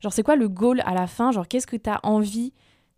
Genre 0.00 0.12
c'est 0.12 0.22
quoi 0.22 0.36
le 0.36 0.48
goal 0.48 0.82
à 0.84 0.92
la 0.94 1.06
fin? 1.06 1.32
Genre 1.32 1.48
qu'est-ce 1.48 1.66
que 1.66 1.76
t'as 1.76 2.00
envie 2.02 2.52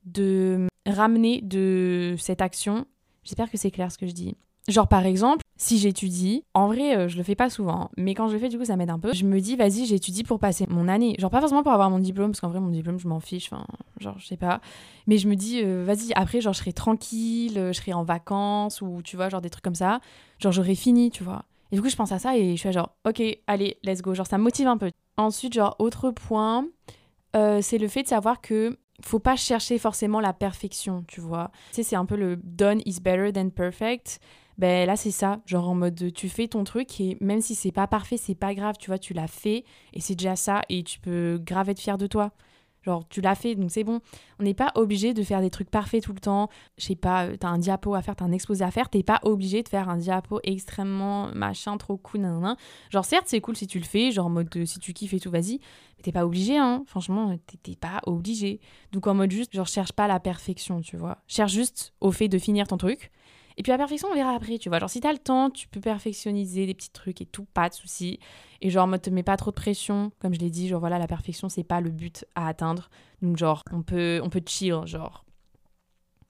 de 0.05 0.67
ramener 0.87 1.41
de 1.43 2.15
cette 2.19 2.41
action 2.41 2.87
J'espère 3.27 3.51
que 3.51 3.59
c'est 3.59 3.71
clair 3.73 3.91
ce 3.91 3.99
que 3.99 4.07
je 4.07 4.13
dis. 4.13 4.37
Genre 4.69 4.89
par 4.89 5.07
exemple, 5.07 5.45
si 5.57 5.79
j'étudie, 5.79 6.45
en 6.53 6.67
vrai 6.67 6.97
euh, 6.97 7.09
je 7.09 7.17
le 7.17 7.23
fais 7.23 7.37
pas 7.37 7.51
souvent, 7.51 7.83
hein, 7.83 7.89
mais 7.97 8.15
quand 8.15 8.27
je 8.27 8.33
le 8.33 8.39
fais 8.41 8.49
du 8.49 8.59
coup 8.59 8.65
ça 8.65 8.77
m'aide 8.77 8.91
un 8.91 8.99
peu. 8.99 9.13
Je 9.13 9.25
me 9.25 9.41
dis 9.41 9.55
vas-y 9.55 9.87
j'étudie 9.87 10.25
pour 10.25 10.41
passer 10.41 10.67
mon 10.69 10.89
année. 10.89 11.15
Genre 11.19 11.31
pas 11.31 11.39
forcément 11.41 11.63
pour 11.63 11.73
avoir 11.73 11.89
mon 11.89 12.01
diplôme, 12.01 12.33
parce 12.33 12.41
qu'en 12.41 12.49
vrai 12.49 12.59
mon 12.59 12.71
diplôme 12.71 12.99
je 12.99 13.07
m'en 13.07 13.21
fiche, 13.21 13.49
enfin 13.53 13.65
genre 14.01 14.17
je 14.19 14.27
sais 14.27 14.37
pas. 14.37 14.61
Mais 15.07 15.19
je 15.19 15.29
me 15.29 15.37
dis 15.37 15.61
euh, 15.63 15.85
vas-y 15.85 16.13
après 16.15 16.41
genre 16.41 16.53
je 16.53 16.59
serai 16.59 16.73
tranquille, 16.73 17.59
euh, 17.59 17.73
je 17.73 17.79
serai 17.79 17.93
en 17.93 18.03
vacances 18.03 18.81
ou 18.81 19.03
tu 19.05 19.15
vois 19.17 19.29
genre 19.29 19.41
des 19.41 19.51
trucs 19.51 19.63
comme 19.65 19.77
ça. 19.77 20.01
Genre 20.41 20.51
j'aurai 20.53 20.75
fini, 20.75 21.11
tu 21.11 21.23
vois. 21.23 21.45
Et 21.71 21.77
du 21.77 21.83
coup 21.83 21.89
je 21.89 21.97
pense 21.97 22.11
à 22.11 22.19
ça 22.19 22.37
et 22.37 22.57
je 22.57 22.57
suis 22.57 22.69
là, 22.69 22.73
genre 22.73 22.91
ok 23.09 23.23
allez 23.47 23.77
let's 23.85 24.03
go, 24.03 24.15
genre 24.15 24.27
ça 24.27 24.39
me 24.39 24.43
motive 24.43 24.67
un 24.67 24.79
peu. 24.79 24.91
Ensuite 25.17 25.53
genre 25.53 25.77
autre 25.79 26.11
point, 26.11 26.67
c'est 27.35 27.79
le 27.79 27.87
fait 27.87 28.03
de 28.03 28.09
savoir 28.09 28.41
que 28.41 28.77
faut 29.03 29.19
pas 29.19 29.37
chercher 29.37 29.79
forcément 29.79 30.21
la 30.21 30.33
perfection, 30.33 31.05
tu 31.07 31.21
vois. 31.21 31.51
Tu 31.71 31.77
sais, 31.77 31.83
c'est 31.83 31.97
un 31.97 32.07
peu 32.07 32.17
le 32.17 32.37
done 32.37 32.81
is 32.85 33.01
better 33.01 33.33
than 33.33 33.51
perfect. 33.51 34.21
Ben 34.59 34.87
là, 34.87 34.97
c'est 34.97 35.11
ça. 35.11 35.41
Genre 35.45 35.69
en 35.69 35.75
mode, 35.75 36.13
tu 36.15 36.29
fais 36.29 36.49
ton 36.49 36.65
truc 36.65 37.01
et 37.01 37.19
même 37.21 37.43
si 37.43 37.55
c'est 37.55 37.73
pas 37.73 37.87
parfait, 37.87 38.17
c'est 38.17 38.35
pas 38.35 38.55
grave, 38.55 38.77
tu 38.79 38.91
vois, 38.91 38.99
tu 38.99 39.13
l'as 39.13 39.27
fait 39.27 39.65
et 39.93 40.01
c'est 40.01 40.15
déjà 40.15 40.35
ça 40.35 40.63
et 40.71 40.83
tu 40.83 40.99
peux 40.99 41.39
grave 41.45 41.69
être 41.69 41.81
fier 41.81 41.99
de 41.99 42.07
toi. 42.07 42.33
Genre, 42.87 43.07
tu 43.09 43.21
l'as 43.21 43.35
fait, 43.35 43.57
donc 43.57 43.71
c'est 43.73 43.83
bon. 43.83 44.01
On 44.39 44.45
n'est 44.45 44.55
pas 44.55 44.71
obligé 44.77 45.13
de 45.13 45.23
faire 45.25 45.41
des 45.41 45.51
trucs 45.51 45.71
parfaits 45.71 46.05
tout 46.05 46.13
le 46.13 46.21
temps. 46.21 46.49
Je 46.79 46.85
sais 46.85 46.95
pas, 46.95 47.25
euh, 47.27 47.37
t'as 47.37 47.49
un 47.49 47.59
diapo 47.59 47.95
à 47.97 48.01
faire, 48.01 48.15
t'as 48.15 48.25
un 48.25 48.31
exposé 48.31 48.65
à 48.65 48.71
faire, 48.71 48.89
t'es 48.89 49.03
pas 49.03 49.19
obligé 49.25 49.65
de 49.65 49.69
faire 49.69 49.89
un 49.89 49.97
diapo 49.97 50.39
extrêmement 50.45 51.29
machin, 51.35 51.77
trop 51.79 51.97
cool, 51.97 52.21
nanana. 52.21 52.57
Genre, 52.91 53.05
certes, 53.05 53.25
c'est 53.27 53.41
cool 53.41 53.57
si 53.57 53.67
tu 53.67 53.81
le 53.81 53.85
fais, 53.85 54.13
genre 54.13 54.27
en 54.27 54.31
mode, 54.31 54.49
euh, 54.57 54.65
si 54.65 54.79
tu 54.79 54.93
kiffes 54.93 55.15
et 55.15 55.21
tout, 55.21 55.31
vas-y. 55.33 55.59
Mais 55.99 56.03
t'es 56.05 56.13
pas 56.13 56.25
obligé, 56.25 56.57
hein. 56.59 56.85
Franchement, 56.87 57.37
t'es- 57.47 57.59
t'es 57.61 57.75
pas 57.77 58.01
obligé. 58.07 58.61
Donc 58.93 59.07
en 59.09 59.15
mode 59.15 59.33
juste, 59.33 59.53
genre, 59.53 59.67
cherche 59.67 59.93
pas 59.93 60.07
la 60.07 60.21
perfection, 60.21 60.81
tu 60.81 60.97
vois. 60.97 61.19
Cherche 61.27 61.53
juste 61.53 61.93
au 62.01 62.13
fait 62.13 62.29
de 62.29 62.39
finir 62.39 62.69
ton 62.69 62.77
truc. 62.77 63.11
Et 63.57 63.63
puis 63.63 63.71
la 63.71 63.79
perfection, 63.79 64.09
on 64.11 64.15
verra 64.15 64.35
après, 64.35 64.59
tu 64.59 64.69
vois. 64.69 64.79
Genre, 64.79 64.91
si 64.91 65.01
t'as 65.01 65.13
le 65.13 65.19
temps, 65.19 65.51
tu 65.51 65.67
peux 65.69 65.81
perfectionniser 65.81 66.67
des 66.67 66.75
petits 66.75 66.91
trucs 66.91 67.21
et 67.21 67.27
tout, 67.27 67.47
pas 67.55 67.69
de 67.69 67.75
souci. 67.75 68.21
Et 68.61 68.71
genre, 68.71 68.85
en 68.85 68.89
mode, 68.89 69.03
te 69.03 69.11
mets 69.11 69.23
pas 69.23 69.37
trop 69.37 69.51
de 69.51 69.57
pression. 69.57 70.13
Comme 70.19 70.35
je 70.35 70.41
l'ai 70.41 70.51
dit, 70.51 70.69
genre, 70.69 70.81
voilà, 70.81 70.99
la 70.99 71.07
perfection, 71.07 71.49
c'est 71.49 71.65
pas 71.65 71.81
le 71.81 71.91
but 71.91 72.27
à 72.35 72.49
atteindre. 72.49 72.91
Donc, 73.23 73.37
genre, 73.39 73.63
on 73.73 73.83
peut, 73.83 74.21
on 74.23 74.29
peut 74.29 74.43
chill, 74.47 74.83
genre. 74.85 75.27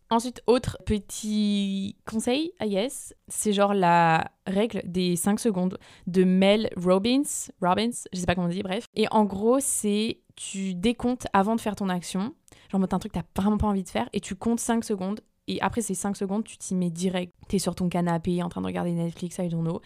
Ensuite, 0.09 0.41
autre 0.47 0.79
petit 0.87 1.97
conseil, 2.09 2.53
I 2.61 2.69
guess, 2.69 3.13
c'est 3.27 3.53
genre 3.53 3.75
la 3.75 4.31
règle 4.47 4.83
des 4.85 5.17
5 5.17 5.41
secondes 5.41 5.79
de 6.07 6.23
Mel 6.23 6.71
Robbins, 6.77 7.25
Robbins, 7.61 7.91
je 8.13 8.21
sais 8.21 8.27
pas 8.27 8.37
comment 8.37 8.47
on 8.47 8.51
dit, 8.51 8.63
bref. 8.63 8.87
Et 8.95 9.09
en 9.11 9.25
gros, 9.25 9.59
c'est 9.59 10.21
tu 10.37 10.77
décomptes 10.77 11.27
avant 11.33 11.57
de 11.57 11.61
faire 11.61 11.75
ton 11.75 11.89
action, 11.89 12.35
genre 12.71 12.81
mode 12.81 12.95
un 12.95 13.01
truc 13.01 13.15
que 13.15 13.19
t'as 13.19 13.43
vraiment 13.43 13.59
pas 13.59 13.67
envie 13.67 13.83
de 13.83 13.89
faire, 13.89 14.09
et 14.13 14.21
tu 14.21 14.37
comptes 14.37 14.61
5 14.61 14.85
secondes, 14.85 15.23
et 15.49 15.61
après 15.61 15.81
ces 15.83 15.95
5 15.95 16.17
secondes, 16.17 16.45
tu 16.45 16.57
t'y 16.59 16.75
mets 16.75 16.91
direct. 16.91 17.33
T'es 17.49 17.59
sur 17.59 17.75
ton 17.75 17.89
canapé 17.89 18.43
en 18.43 18.49
train 18.49 18.61
de 18.61 18.67
regarder 18.67 18.93
Netflix, 18.93 19.39
I 19.39 19.49
don't 19.49 19.63
know. 19.63 19.81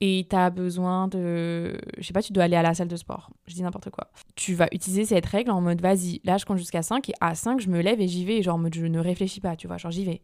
et 0.00 0.26
tu 0.28 0.36
as 0.36 0.50
besoin 0.50 1.08
de. 1.08 1.78
Je 1.98 2.06
sais 2.06 2.12
pas, 2.12 2.22
tu 2.22 2.32
dois 2.32 2.44
aller 2.44 2.56
à 2.56 2.62
la 2.62 2.74
salle 2.74 2.88
de 2.88 2.96
sport. 2.96 3.30
Je 3.46 3.54
dis 3.54 3.62
n'importe 3.62 3.90
quoi. 3.90 4.08
Tu 4.34 4.54
vas 4.54 4.68
utiliser 4.72 5.04
cette 5.04 5.26
règle 5.26 5.50
en 5.50 5.60
mode 5.60 5.80
vas-y, 5.80 6.20
là 6.24 6.38
je 6.38 6.44
compte 6.46 6.58
jusqu'à 6.58 6.82
5 6.82 7.08
et 7.10 7.14
à 7.20 7.34
5 7.34 7.60
je 7.60 7.68
me 7.68 7.80
lève 7.80 8.00
et 8.00 8.08
j'y 8.08 8.24
vais. 8.24 8.42
Genre 8.42 8.54
en 8.54 8.58
mode 8.58 8.74
je 8.74 8.86
ne 8.86 8.98
réfléchis 8.98 9.40
pas, 9.40 9.56
tu 9.56 9.66
vois, 9.66 9.76
genre 9.76 9.90
j'y 9.90 10.04
vais. 10.04 10.22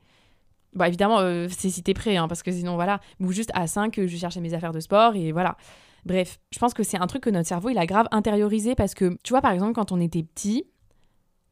Bah 0.74 0.88
évidemment, 0.88 1.20
euh, 1.20 1.48
c'est 1.50 1.70
si 1.70 1.82
t'es 1.82 1.94
prêt, 1.94 2.16
hein, 2.16 2.28
parce 2.28 2.42
que 2.42 2.52
sinon 2.52 2.74
voilà. 2.74 3.00
Ou 3.20 3.32
juste 3.32 3.50
à 3.54 3.66
5, 3.66 3.98
je 4.06 4.16
cherche 4.16 4.36
mes 4.38 4.52
affaires 4.54 4.72
de 4.72 4.80
sport 4.80 5.16
et 5.16 5.32
voilà. 5.32 5.56
Bref, 6.04 6.38
je 6.52 6.58
pense 6.58 6.72
que 6.72 6.84
c'est 6.84 6.98
un 6.98 7.06
truc 7.08 7.24
que 7.24 7.30
notre 7.30 7.48
cerveau 7.48 7.68
il 7.68 7.78
a 7.78 7.86
grave 7.86 8.06
intériorisé 8.12 8.74
parce 8.74 8.94
que 8.94 9.18
tu 9.24 9.32
vois, 9.32 9.40
par 9.40 9.52
exemple, 9.52 9.72
quand 9.72 9.90
on 9.90 10.00
était 10.00 10.22
petit, 10.22 10.64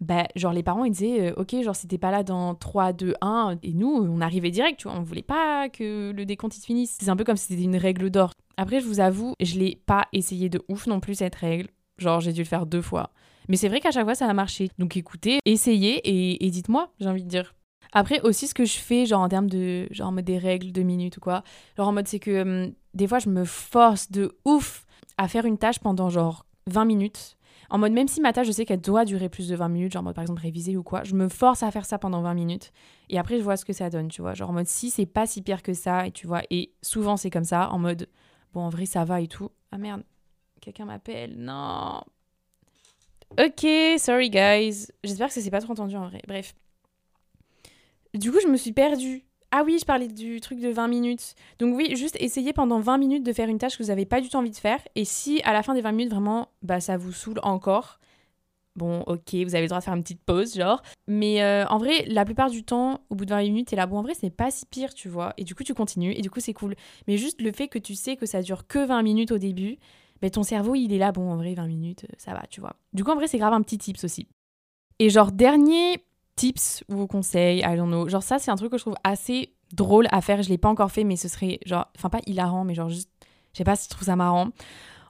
bah, 0.01 0.27
genre 0.37 0.53
les 0.53 0.63
parents 0.63 0.85
ils 0.85 0.91
disaient 0.91 1.31
euh, 1.31 1.35
ok 1.37 1.63
genre 1.63 1.77
t'es 1.77 1.99
pas 1.99 2.11
là 2.11 2.23
dans 2.23 2.55
3 2.55 2.93
2 2.93 3.15
1 3.21 3.59
et 3.63 3.73
nous 3.73 3.89
on 3.89 4.21
arrivait 4.21 4.51
direct 4.51 4.81
tu 4.81 4.89
vois 4.89 4.97
on 4.99 5.03
voulait 5.03 5.23
pas 5.23 5.69
que 5.69 6.13
le 6.13 6.27
décompte 6.27 6.57
il 6.57 6.61
se 6.61 6.67
finisse. 6.67 6.97
C'est 7.01 7.09
un 7.09 7.17
peu 7.17 7.25
comme 7.25 7.37
si 7.37 7.47
c'était 7.47 7.63
une 7.63 7.77
règle 7.77 8.11
d'or. 8.11 8.33
Après 8.57 8.81
je 8.81 8.87
vous 8.87 9.01
avoue 9.01 9.35
je 9.41 9.59
l'ai 9.59 9.81
pas 9.87 10.07
essayé 10.13 10.49
de 10.49 10.63
ouf 10.69 10.87
non 10.87 11.01
plus 11.01 11.17
cette 11.17 11.35
règle. 11.35 11.69
Genre 11.99 12.21
j'ai 12.21 12.33
dû 12.33 12.43
le 12.43 12.47
faire 12.47 12.67
deux 12.67 12.83
fois. 12.83 13.11
Mais 13.49 13.57
c'est 13.57 13.69
vrai 13.69 13.81
qu'à 13.81 13.91
chaque 13.91 14.05
fois 14.05 14.15
ça 14.15 14.29
a 14.29 14.35
marché. 14.35 14.71
Donc 14.79 14.97
écoutez 14.97 15.39
essayez 15.45 15.97
et, 16.05 16.45
et 16.45 16.51
dites-moi 16.51 16.93
j'ai 17.01 17.09
envie 17.09 17.25
de 17.25 17.29
dire. 17.29 17.55
Après 17.93 18.21
aussi 18.23 18.49
ce 18.49 18.55
que 18.55 18.65
je 18.65 18.79
fais 18.79 19.07
genre 19.07 19.21
en 19.21 19.29
termes 19.29 19.49
de 19.49 19.87
genre 19.91 20.09
en 20.09 20.13
mode 20.13 20.25
des 20.25 20.39
règles 20.39 20.73
de 20.73 20.83
minutes 20.83 21.19
ou 21.19 21.21
quoi 21.21 21.45
genre 21.77 21.89
en 21.89 21.93
mode 21.93 22.09
c'est 22.09 22.19
que 22.19 22.43
hum, 22.43 22.73
des 22.95 23.07
fois 23.07 23.21
je 23.21 23.29
me 23.29 23.45
force 23.45 24.11
de 24.11 24.37
ouf 24.45 24.85
à 25.17 25.29
faire 25.29 25.45
une 25.45 25.59
tâche 25.59 25.79
pendant 25.79 26.11
genre 26.11 26.45
20 26.67 26.85
minutes 26.85 27.37
en 27.75 27.79
mode, 27.79 27.91
même 27.91 28.07
si 28.07 28.21
ma 28.21 28.33
tâche, 28.33 28.47
je 28.47 28.53
sais 28.53 28.65
qu'elle 28.65 28.81
doit 28.81 29.05
durer 29.05 29.29
plus 29.29 29.49
de 29.49 29.57
20 29.57 29.69
minutes, 29.69 29.93
genre 29.93 30.05
par 30.15 30.23
exemple 30.23 30.41
réviser 30.41 30.77
ou 30.77 30.85
quoi, 30.85 31.03
je 31.03 31.17
me 31.17 31.29
force 31.29 31.65
à 31.65 31.73
faire 31.73 31.87
ça 31.87 31.99
pendant 31.99 32.23
20 32.23 32.33
minutes. 32.35 32.71
Et 33.09 33.19
après, 33.19 33.37
je 33.37 33.43
vois 33.43 33.57
ce 33.57 33.65
que 33.65 33.73
ça 33.73 33.91
donne, 33.91 34.07
tu 34.07 34.23
vois. 34.23 34.33
Genre 34.33 34.49
en 34.49 34.53
mode, 34.53 34.69
si 34.69 34.91
c'est 34.91 35.07
pas 35.07 35.27
si 35.27 35.43
pire 35.43 35.61
que 35.61 35.75
ça, 35.75 36.07
et 36.07 36.13
tu 36.13 36.29
vois, 36.29 36.43
et 36.51 36.73
souvent 36.83 37.17
c'est 37.17 37.31
comme 37.31 37.43
ça, 37.43 37.69
en 37.73 37.81
mode, 37.81 38.09
bon, 38.53 38.61
en 38.61 38.69
vrai, 38.69 38.87
ça 38.87 39.05
va 39.05 39.21
et 39.21 39.27
tout. 39.27 39.51
Ah 39.73 39.79
merde, 39.79 40.05
quelqu'un 40.61 40.85
m'appelle, 40.85 41.35
non. 41.37 42.01
Ok, 43.41 43.67
sorry 43.99 44.31
guys. 44.31 44.87
J'espère 45.03 45.27
que 45.27 45.35
ça 45.35 45.41
s'est 45.41 45.51
pas 45.51 45.61
trop 45.61 45.73
entendu 45.73 45.97
en 45.97 46.07
vrai. 46.07 46.23
Bref. 46.29 46.55
Du 48.15 48.31
coup, 48.31 48.39
je 48.41 48.47
me 48.47 48.57
suis 48.57 48.71
perdue. 48.71 49.25
Ah 49.57 49.63
oui, 49.65 49.79
je 49.79 49.85
parlais 49.85 50.09
du 50.09 50.41
truc 50.41 50.59
de 50.59 50.69
20 50.69 50.89
minutes. 50.89 51.37
Donc 51.61 51.77
oui, 51.77 51.95
juste 51.95 52.17
essayez 52.19 52.53
pendant 52.53 52.81
20 52.81 52.99
minutes 52.99 53.23
de 53.23 53.33
faire 53.33 53.49
une 53.49 53.59
tâche 53.59 53.79
que 53.79 53.85
vous 53.85 53.91
n'avez 53.91 54.05
pas 54.05 54.21
du 54.21 54.29
tout 54.29 54.37
envie 54.37 54.51
de 54.51 54.57
faire. 54.57 54.81
Et 54.97 55.05
si 55.05 55.41
à 55.45 55.53
la 55.53 55.63
fin 55.63 55.75
des 55.75 55.81
20 55.81 55.93
minutes, 55.93 56.11
vraiment, 56.11 56.49
bah, 56.63 56.81
ça 56.81 56.97
vous 56.97 57.13
saoule 57.13 57.39
encore, 57.45 58.01
bon, 58.75 59.03
ok, 59.03 59.33
vous 59.33 59.55
avez 59.55 59.63
le 59.63 59.69
droit 59.69 59.79
de 59.79 59.85
faire 59.85 59.95
une 59.95 60.03
petite 60.03 60.25
pause, 60.25 60.57
genre. 60.57 60.83
Mais 61.07 61.41
euh, 61.41 61.65
en 61.67 61.79
vrai, 61.79 62.05
la 62.09 62.25
plupart 62.25 62.51
du 62.51 62.65
temps, 62.65 63.03
au 63.11 63.15
bout 63.15 63.27
de 63.27 63.31
20 63.31 63.43
minutes, 63.43 63.69
t'es 63.69 63.77
là, 63.77 63.87
bon, 63.87 63.99
en 63.99 64.03
vrai, 64.03 64.15
c'est 64.15 64.31
pas 64.31 64.51
si 64.51 64.67
pire, 64.67 64.93
tu 64.93 65.09
vois. 65.09 65.35
Et 65.37 65.45
du 65.45 65.55
coup, 65.55 65.63
tu 65.63 65.73
continues, 65.73 66.15
et 66.17 66.21
du 66.21 66.31
coup, 66.31 66.41
c'est 66.41 66.53
cool. 66.53 66.75
Mais 67.07 67.17
juste 67.17 67.41
le 67.41 67.53
fait 67.53 67.69
que 67.69 67.79
tu 67.79 67.95
sais 67.95 68.17
que 68.17 68.27
ça 68.27 68.43
dure 68.43 68.67
que 68.67 68.85
20 68.85 69.05
minutes 69.05 69.31
au 69.31 69.39
début, 69.39 69.77
ben, 70.21 70.31
ton 70.31 70.43
cerveau, 70.43 70.75
il 70.75 70.93
est 70.93 70.99
là, 70.99 71.13
bon, 71.13 71.31
en 71.31 71.37
vrai, 71.37 71.55
20 71.55 71.69
minutes, 71.69 72.07
ça 72.19 72.33
va, 72.33 72.43
tu 72.51 72.61
vois. 72.61 72.75
Du 72.93 73.05
coup, 73.05 73.13
en 73.13 73.15
vrai, 73.15 73.29
c'est 73.29 73.39
grave 73.39 73.53
un 73.53 73.63
petit 73.63 73.79
tips 73.79 74.03
aussi. 74.03 74.27
Et 74.99 75.11
genre, 75.11 75.31
dernier 75.31 76.03
tips 76.37 76.85
ou 76.89 77.07
conseils, 77.07 77.61
I 77.61 77.77
don't 77.77 77.89
know. 77.89 78.09
Genre 78.09 78.23
ça, 78.23 78.39
c'est 78.39 78.51
un 78.51 78.57
truc 78.57 78.73
que 78.73 78.79
je 78.79 78.83
trouve 78.83 78.97
assez 79.05 79.55
drôle 79.73 80.07
à 80.11 80.21
faire. 80.21 80.43
Je 80.43 80.49
l'ai 80.49 80.59
pas 80.59 80.69
encore 80.69 80.91
fait, 80.91 81.05
mais 81.05 81.17
ce 81.17 81.29
serait 81.29 81.59
genre, 81.65 81.87
enfin 81.97 82.11
pas 82.11 82.21
hilarant, 82.27 82.65
mais 82.65 82.75
genre 82.75 82.89
juste, 82.89 83.11
je 83.53 83.59
sais 83.59 83.65
pas 83.65 83.77
si 83.77 83.89
tu 83.89 83.95
trouves 83.95 84.07
ça 84.07 84.17
marrant. 84.17 84.49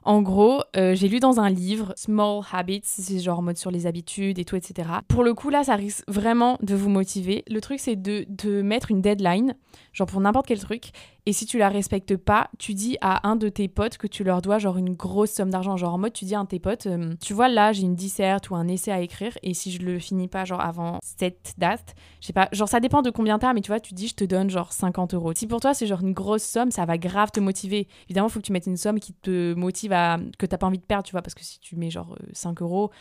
En 0.03 0.21
gros, 0.21 0.61
euh, 0.77 0.93
j'ai 0.93 1.07
lu 1.07 1.19
dans 1.19 1.39
un 1.39 1.49
livre 1.49 1.91
Small 1.95 2.43
Habits, 2.51 2.81
c'est 2.83 3.17
genre 3.17 3.39
en 3.39 3.41
mode 3.41 3.57
sur 3.57 3.71
les 3.71 3.87
habitudes 3.87 4.37
et 4.37 4.45
tout, 4.45 4.55
etc. 4.55 4.87
Pour 5.07 5.23
le 5.23 5.33
coup, 5.33 5.49
là, 5.49 5.63
ça 5.63 5.75
risque 5.75 6.03
vraiment 6.07 6.59
de 6.61 6.75
vous 6.75 6.89
motiver. 6.89 7.43
Le 7.49 7.59
truc, 7.59 7.79
c'est 7.79 7.95
de, 7.95 8.23
de 8.29 8.61
mettre 8.61 8.91
une 8.91 9.01
deadline, 9.01 9.55
genre 9.93 10.05
pour 10.05 10.21
n'importe 10.21 10.45
quel 10.45 10.59
truc, 10.59 10.91
et 11.27 11.33
si 11.33 11.45
tu 11.45 11.57
la 11.57 11.69
respectes 11.69 12.17
pas, 12.17 12.49
tu 12.59 12.75
dis 12.75 12.97
à 13.01 13.27
un 13.27 13.35
de 13.35 13.49
tes 13.49 13.67
potes 13.67 13.97
que 13.97 14.05
tu 14.05 14.23
leur 14.23 14.43
dois 14.43 14.59
genre 14.59 14.77
une 14.77 14.93
grosse 14.93 15.31
somme 15.31 15.49
d'argent. 15.49 15.75
Genre 15.75 15.93
en 15.93 15.97
mode, 15.97 16.13
tu 16.13 16.25
dis 16.25 16.35
à 16.35 16.39
un 16.39 16.43
de 16.43 16.49
tes 16.49 16.59
potes, 16.59 16.85
euh, 16.85 17.15
tu 17.19 17.33
vois, 17.33 17.47
là, 17.47 17.73
j'ai 17.73 17.81
une 17.81 17.95
disserte 17.95 18.51
ou 18.51 18.55
un 18.55 18.67
essai 18.67 18.91
à 18.91 19.01
écrire 19.01 19.35
et 19.41 19.55
si 19.55 19.71
je 19.71 19.81
le 19.81 19.97
finis 19.97 20.27
pas 20.27 20.45
genre 20.45 20.61
avant 20.61 20.99
cette 21.01 21.55
date, 21.57 21.95
je 22.21 22.27
sais 22.27 22.33
pas, 22.33 22.47
genre 22.51 22.69
ça 22.69 22.79
dépend 22.79 23.01
de 23.01 23.09
combien 23.09 23.39
t'as, 23.39 23.53
mais 23.53 23.61
tu 23.61 23.71
vois, 23.71 23.79
tu 23.79 23.95
dis, 23.95 24.07
je 24.07 24.15
te 24.15 24.23
donne 24.23 24.49
genre 24.51 24.71
50 24.71 25.15
euros. 25.15 25.33
Si 25.35 25.47
pour 25.47 25.59
toi 25.59 25.73
c'est 25.73 25.87
genre 25.87 26.01
une 26.01 26.13
grosse 26.13 26.43
somme, 26.43 26.69
ça 26.69 26.85
va 26.85 26.97
grave 26.97 27.31
te 27.31 27.39
motiver. 27.39 27.87
Évidemment, 28.05 28.29
faut 28.29 28.39
que 28.39 28.45
tu 28.45 28.51
mettes 28.51 28.67
une 28.67 28.77
somme 28.77 28.99
qui 28.99 29.13
te 29.13 29.53
motive 29.55 29.93
à. 29.93 30.19
que 30.37 30.45
t'as 30.45 30.57
pas 30.57 30.67
envie 30.67 30.77
de 30.77 30.83
perdre, 30.83 31.05
tu 31.05 31.11
vois, 31.11 31.23
parce 31.23 31.33
que 31.33 31.43
si 31.43 31.59
tu 31.59 31.75
mets 31.75 31.89
genre 31.89 32.15
5 32.33 32.61
euh, 32.61 32.65
euros, 32.65 32.91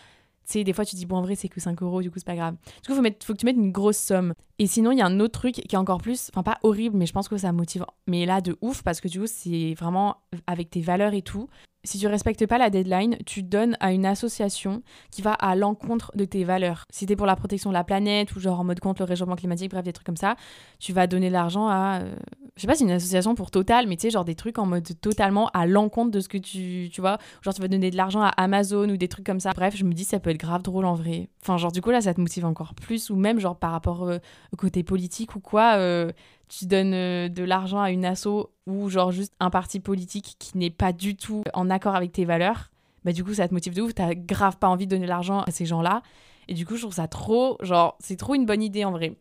tu 0.46 0.52
sais, 0.52 0.64
des 0.64 0.72
fois, 0.72 0.84
tu 0.84 0.96
dis, 0.96 1.06
bon, 1.06 1.16
en 1.16 1.22
vrai, 1.22 1.34
c'est 1.34 1.48
que 1.48 1.60
5 1.60 1.82
euros, 1.82 2.02
du 2.02 2.10
coup, 2.10 2.18
c'est 2.18 2.26
pas 2.26 2.36
grave. 2.36 2.56
Du 2.82 2.88
coup, 2.88 2.94
faut, 2.94 3.02
mettre, 3.02 3.24
faut 3.24 3.32
que 3.32 3.38
tu 3.38 3.46
mettes 3.46 3.56
une 3.56 3.72
grosse 3.72 3.96
somme. 3.96 4.34
Et 4.58 4.66
sinon, 4.66 4.92
il 4.92 4.98
y 4.98 5.02
a 5.02 5.06
un 5.06 5.20
autre 5.20 5.38
truc 5.40 5.54
qui 5.54 5.74
est 5.74 5.78
encore 5.78 6.00
plus, 6.00 6.30
enfin, 6.32 6.42
pas 6.42 6.58
horrible, 6.62 6.96
mais 6.96 7.06
je 7.06 7.12
pense 7.12 7.28
que 7.28 7.36
ça 7.36 7.52
motive, 7.52 7.84
mais 8.06 8.26
là, 8.26 8.40
de 8.40 8.56
ouf, 8.60 8.82
parce 8.82 9.00
que 9.00 9.08
du 9.08 9.20
coup, 9.20 9.26
c'est 9.26 9.74
vraiment 9.74 10.18
avec 10.46 10.70
tes 10.70 10.80
valeurs 10.80 11.14
et 11.14 11.22
tout 11.22 11.48
si 11.84 11.98
tu 11.98 12.06
respectes 12.06 12.46
pas 12.46 12.58
la 12.58 12.70
deadline, 12.70 13.16
tu 13.26 13.42
donnes 13.42 13.76
à 13.80 13.92
une 13.92 14.06
association 14.06 14.82
qui 15.10 15.22
va 15.22 15.32
à 15.32 15.54
l'encontre 15.54 16.10
de 16.14 16.24
tes 16.24 16.44
valeurs. 16.44 16.84
Si 16.90 17.06
t'es 17.06 17.16
pour 17.16 17.26
la 17.26 17.36
protection 17.36 17.70
de 17.70 17.74
la 17.74 17.84
planète 17.84 18.34
ou 18.34 18.40
genre 18.40 18.60
en 18.60 18.64
mode 18.64 18.80
contre 18.80 19.02
le 19.02 19.06
réchauffement 19.06 19.36
climatique, 19.36 19.70
bref, 19.70 19.84
des 19.84 19.92
trucs 19.92 20.06
comme 20.06 20.16
ça, 20.16 20.36
tu 20.78 20.92
vas 20.92 21.06
donner 21.06 21.30
l'argent 21.30 21.68
à. 21.68 22.00
Euh, 22.02 22.14
je 22.56 22.62
sais 22.62 22.66
pas 22.66 22.74
c'est 22.74 22.84
une 22.84 22.90
association 22.90 23.34
pour 23.34 23.50
Total, 23.50 23.86
mais 23.86 23.96
tu 23.96 24.02
sais, 24.02 24.10
genre 24.10 24.24
des 24.24 24.34
trucs 24.34 24.58
en 24.58 24.66
mode 24.66 24.88
totalement 25.00 25.48
à 25.54 25.66
l'encontre 25.66 26.10
de 26.10 26.20
ce 26.20 26.28
que 26.28 26.38
tu. 26.38 26.88
Tu 26.90 27.00
vois, 27.00 27.18
genre 27.42 27.54
tu 27.54 27.60
vas 27.60 27.68
donner 27.68 27.90
de 27.90 27.96
l'argent 27.96 28.22
à 28.22 28.28
Amazon 28.28 28.88
ou 28.88 28.96
des 28.96 29.08
trucs 29.08 29.26
comme 29.26 29.40
ça. 29.40 29.52
Bref, 29.52 29.76
je 29.76 29.84
me 29.84 29.92
dis, 29.92 30.04
ça 30.04 30.18
peut 30.18 30.30
être 30.30 30.38
grave 30.38 30.62
drôle 30.62 30.86
en 30.86 30.94
vrai. 30.94 31.28
Enfin, 31.42 31.56
genre 31.58 31.72
du 31.72 31.80
coup, 31.80 31.90
là, 31.90 32.00
ça 32.00 32.14
te 32.14 32.20
motive 32.20 32.46
encore 32.46 32.74
plus 32.74 33.10
ou 33.10 33.16
même 33.16 33.38
genre 33.38 33.56
par 33.56 33.72
rapport 33.72 34.04
euh, 34.04 34.18
au 34.52 34.56
côté 34.56 34.82
politique 34.82 35.36
ou 35.36 35.40
quoi. 35.40 35.74
Euh, 35.76 36.10
tu 36.48 36.66
donnes 36.66 36.94
euh, 36.94 37.28
de 37.28 37.42
l'argent 37.42 37.80
à 37.80 37.90
une 37.90 38.04
asso 38.04 38.50
ou 38.66 38.88
genre 38.88 39.12
juste 39.12 39.34
un 39.40 39.50
parti 39.50 39.80
politique 39.80 40.36
qui 40.38 40.56
n'est 40.58 40.70
pas 40.70 40.92
du 40.92 41.16
tout 41.16 41.42
en 41.52 41.70
accord 41.70 41.94
avec 41.94 42.12
tes 42.12 42.24
valeurs, 42.24 42.70
bah 43.04 43.12
du 43.12 43.24
coup 43.24 43.34
ça 43.34 43.48
te 43.48 43.54
motive 43.54 43.74
de 43.74 43.82
ouf, 43.82 43.94
t'as 43.94 44.14
grave 44.14 44.58
pas 44.58 44.68
envie 44.68 44.86
de 44.86 44.90
donner 44.90 45.06
l'argent 45.06 45.40
à 45.40 45.50
ces 45.50 45.66
gens-là. 45.66 46.02
Et 46.48 46.54
du 46.54 46.66
coup 46.66 46.76
je 46.76 46.82
trouve 46.82 46.94
ça 46.94 47.08
trop, 47.08 47.56
genre 47.62 47.96
c'est 48.00 48.16
trop 48.16 48.34
une 48.34 48.46
bonne 48.46 48.62
idée 48.62 48.84
en 48.84 48.92
vrai. 48.92 49.16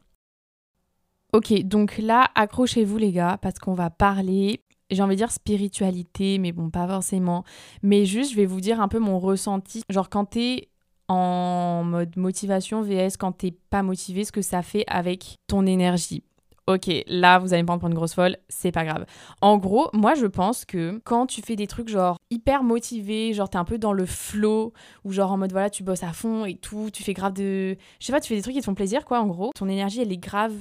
Ok, 1.33 1.53
donc 1.63 1.97
là 1.97 2.29
accrochez-vous 2.35 2.97
les 2.97 3.11
gars 3.11 3.37
parce 3.41 3.59
qu'on 3.59 3.73
va 3.73 3.89
parler, 3.89 4.61
j'ai 4.91 5.01
envie 5.01 5.15
de 5.15 5.21
dire 5.21 5.31
spiritualité, 5.31 6.37
mais 6.37 6.51
bon 6.51 6.69
pas 6.69 6.87
forcément, 6.87 7.43
mais 7.81 8.05
juste 8.05 8.31
je 8.31 8.35
vais 8.35 8.45
vous 8.45 8.61
dire 8.61 8.81
un 8.81 8.87
peu 8.87 8.99
mon 8.99 9.19
ressenti, 9.19 9.81
genre 9.89 10.09
quand 10.09 10.25
t'es 10.25 10.69
en 11.09 11.83
mode 11.83 12.15
motivation 12.17 12.81
VS 12.81 13.17
quand 13.19 13.33
t'es 13.33 13.51
pas 13.69 13.83
motivé, 13.83 14.23
ce 14.23 14.31
que 14.31 14.41
ça 14.41 14.61
fait 14.61 14.85
avec 14.87 15.37
ton 15.47 15.65
énergie 15.65 16.23
ok, 16.67 16.89
là, 17.07 17.39
vous 17.39 17.53
allez 17.53 17.63
me 17.63 17.67
prendre 17.67 17.85
une 17.87 17.93
grosse 17.93 18.13
folle, 18.13 18.37
c'est 18.49 18.71
pas 18.71 18.85
grave. 18.85 19.05
En 19.41 19.57
gros, 19.57 19.89
moi, 19.93 20.13
je 20.15 20.25
pense 20.25 20.65
que 20.65 21.01
quand 21.03 21.25
tu 21.25 21.41
fais 21.41 21.55
des 21.55 21.67
trucs 21.67 21.89
genre 21.89 22.17
hyper 22.29 22.63
motivés, 22.63 23.33
genre 23.33 23.49
t'es 23.49 23.57
un 23.57 23.65
peu 23.65 23.77
dans 23.77 23.93
le 23.93 24.05
flow, 24.05 24.73
ou 25.03 25.11
genre 25.11 25.31
en 25.31 25.37
mode 25.37 25.51
voilà, 25.51 25.69
tu 25.69 25.83
bosses 25.83 26.03
à 26.03 26.13
fond 26.13 26.45
et 26.45 26.55
tout, 26.55 26.89
tu 26.91 27.03
fais 27.03 27.13
grave 27.13 27.33
de. 27.33 27.75
Je 27.99 28.05
sais 28.05 28.13
pas, 28.13 28.21
tu 28.21 28.29
fais 28.29 28.35
des 28.35 28.41
trucs 28.41 28.55
qui 28.55 28.61
te 28.61 28.65
font 28.65 28.75
plaisir, 28.75 29.05
quoi, 29.05 29.19
en 29.19 29.27
gros. 29.27 29.51
Ton 29.55 29.67
énergie, 29.67 30.01
elle 30.01 30.11
est 30.11 30.17
grave 30.17 30.53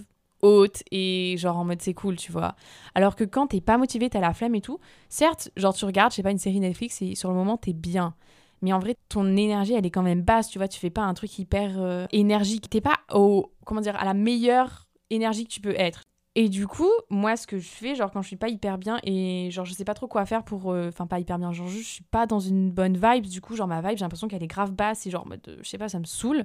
haute 0.43 0.83
et 0.91 1.37
genre 1.39 1.57
en 1.57 1.65
mode 1.65 1.81
c'est 1.81 1.95
cool, 1.95 2.17
tu 2.17 2.33
vois. 2.33 2.57
Alors 2.95 3.15
que 3.15 3.25
quand 3.25 3.49
t'es 3.49 3.61
pas 3.61 3.79
motivé, 3.79 4.11
t'as 4.11 4.21
la 4.21 4.35
flemme 4.35 4.57
et 4.57 4.61
tout, 4.61 4.79
certes, 5.09 5.51
genre 5.57 5.73
tu 5.73 5.85
regardes, 5.85 6.11
je 6.11 6.17
sais 6.17 6.23
pas, 6.23 6.33
une 6.33 6.39
série 6.39 6.59
Netflix 6.61 7.01
et 7.01 7.15
sur 7.15 7.31
le 7.31 7.37
moment, 7.37 7.57
t'es 7.57 7.73
bien. 7.73 8.15
Mais 8.61 8.73
en 8.73 8.79
vrai, 8.79 8.97
ton 9.09 9.37
énergie, 9.37 9.75
elle 9.75 9.85
est 9.87 9.91
quand 9.91 10.03
même 10.03 10.23
basse, 10.23 10.49
tu 10.49 10.59
vois. 10.59 10.69
Tu 10.69 10.79
fais 10.79 10.91
pas 10.91 11.03
un 11.03 11.15
truc 11.15 11.37
hyper 11.39 11.75
euh, 11.79 12.07
énergique. 12.13 12.71
T'es 12.71 12.81
pas 12.81 12.99
au, 13.13 13.53
comment 13.65 13.81
dire, 13.81 13.97
à 13.97 14.05
la 14.05 14.15
meilleure 14.15 14.87
énergie 15.13 15.45
que 15.45 15.51
tu 15.51 15.61
peux 15.61 15.75
être. 15.79 16.03
Et 16.35 16.49
du 16.49 16.67
coup, 16.67 16.91
moi, 17.11 17.37
ce 17.37 17.47
que 17.47 17.59
je 17.59 17.69
fais, 17.69 17.95
genre 17.95 18.11
quand 18.11 18.23
je 18.23 18.29
suis 18.29 18.37
pas 18.37 18.49
hyper 18.49 18.79
bien 18.79 18.99
et 19.05 19.51
genre 19.51 19.67
je 19.67 19.75
sais 19.75 19.85
pas 19.85 19.93
trop 19.93 20.07
quoi 20.07 20.25
faire 20.25 20.45
pour. 20.45 20.73
Euh, 20.73 20.89
enfin, 20.89 21.07
pas 21.07 21.21
hyper 21.21 21.39
bien, 21.39 21.53
genre 21.53 21.69
je 21.69 21.79
suis 21.79 22.05
pas 22.05 22.27
dans 22.27 22.41
une 22.41 22.71
bonne 22.71 22.97
vibe, 22.97 23.27
du 23.27 23.43
coup, 23.43 23.55
genre 23.55 23.69
ma 23.69 23.83
vibe, 23.83 23.99
j'ai 23.99 24.05
l'impression 24.05 24.29
qu'elle 24.29 24.43
est 24.43 24.49
grave 24.49 24.73
basse 24.73 25.07
et 25.07 25.11
genre, 25.11 25.27
mode, 25.27 25.47
euh, 25.49 25.59
je 25.63 25.69
sais 25.69 25.79
pas, 25.79 25.91
ça 25.91 25.99
me 25.99 26.05
saoule. 26.05 26.45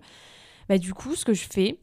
Bah, 0.68 0.78
du 0.78 0.94
coup, 0.94 1.16
ce 1.16 1.24
que 1.24 1.34
je 1.34 1.46
fais. 1.50 1.80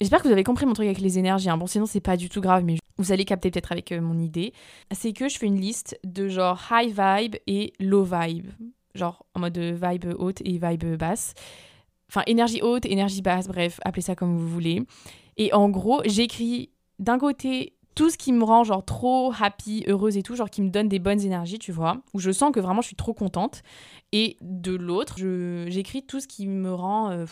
J'espère 0.00 0.20
que 0.20 0.28
vous 0.28 0.32
avez 0.32 0.44
compris 0.44 0.66
mon 0.66 0.74
truc 0.74 0.84
avec 0.84 1.00
les 1.00 1.18
énergies. 1.18 1.48
Hein. 1.48 1.56
Bon, 1.56 1.66
sinon, 1.66 1.86
c'est 1.86 2.00
pas 2.00 2.18
du 2.18 2.28
tout 2.28 2.42
grave, 2.42 2.62
mais 2.64 2.76
vous 2.98 3.12
allez 3.12 3.24
capter 3.24 3.50
peut-être 3.50 3.72
avec 3.72 3.90
euh, 3.92 4.02
mon 4.02 4.18
idée. 4.18 4.52
C'est 4.92 5.14
que 5.14 5.30
je 5.30 5.38
fais 5.38 5.46
une 5.46 5.58
liste 5.58 5.98
de 6.04 6.28
genre 6.28 6.62
high 6.70 6.94
vibe 6.94 7.36
et 7.46 7.72
low 7.80 8.04
vibe. 8.04 8.48
Genre 8.94 9.24
en 9.34 9.40
mode 9.40 9.56
vibe 9.56 10.14
haute 10.18 10.42
et 10.42 10.58
vibe 10.58 10.96
basse. 10.96 11.32
Enfin, 12.10 12.22
énergie 12.26 12.60
haute, 12.62 12.84
énergie 12.84 13.22
basse, 13.22 13.48
bref, 13.48 13.80
appelez 13.84 14.02
ça 14.02 14.14
comme 14.14 14.36
vous 14.36 14.48
voulez. 14.48 14.82
Et 15.36 15.52
en 15.52 15.68
gros, 15.68 16.02
j'écris 16.04 16.70
d'un 16.98 17.18
côté 17.18 17.74
tout 17.94 18.10
ce 18.10 18.18
qui 18.18 18.32
me 18.32 18.44
rend 18.44 18.62
genre 18.62 18.84
trop 18.84 19.32
happy, 19.40 19.84
heureuse 19.88 20.16
et 20.16 20.22
tout, 20.22 20.36
genre 20.36 20.50
qui 20.50 20.62
me 20.62 20.68
donne 20.68 20.88
des 20.88 20.98
bonnes 20.98 21.20
énergies, 21.20 21.58
tu 21.58 21.72
vois, 21.72 22.02
où 22.14 22.20
je 22.20 22.30
sens 22.30 22.52
que 22.52 22.60
vraiment 22.60 22.82
je 22.82 22.88
suis 22.88 22.96
trop 22.96 23.14
contente. 23.14 23.62
Et 24.12 24.36
de 24.40 24.74
l'autre, 24.74 25.16
j'écris 25.68 26.02
tout 26.04 26.20
ce 26.20 26.28
qui 26.28 26.46
me 26.46 26.72
rend 26.72 27.10
euh, 27.10 27.26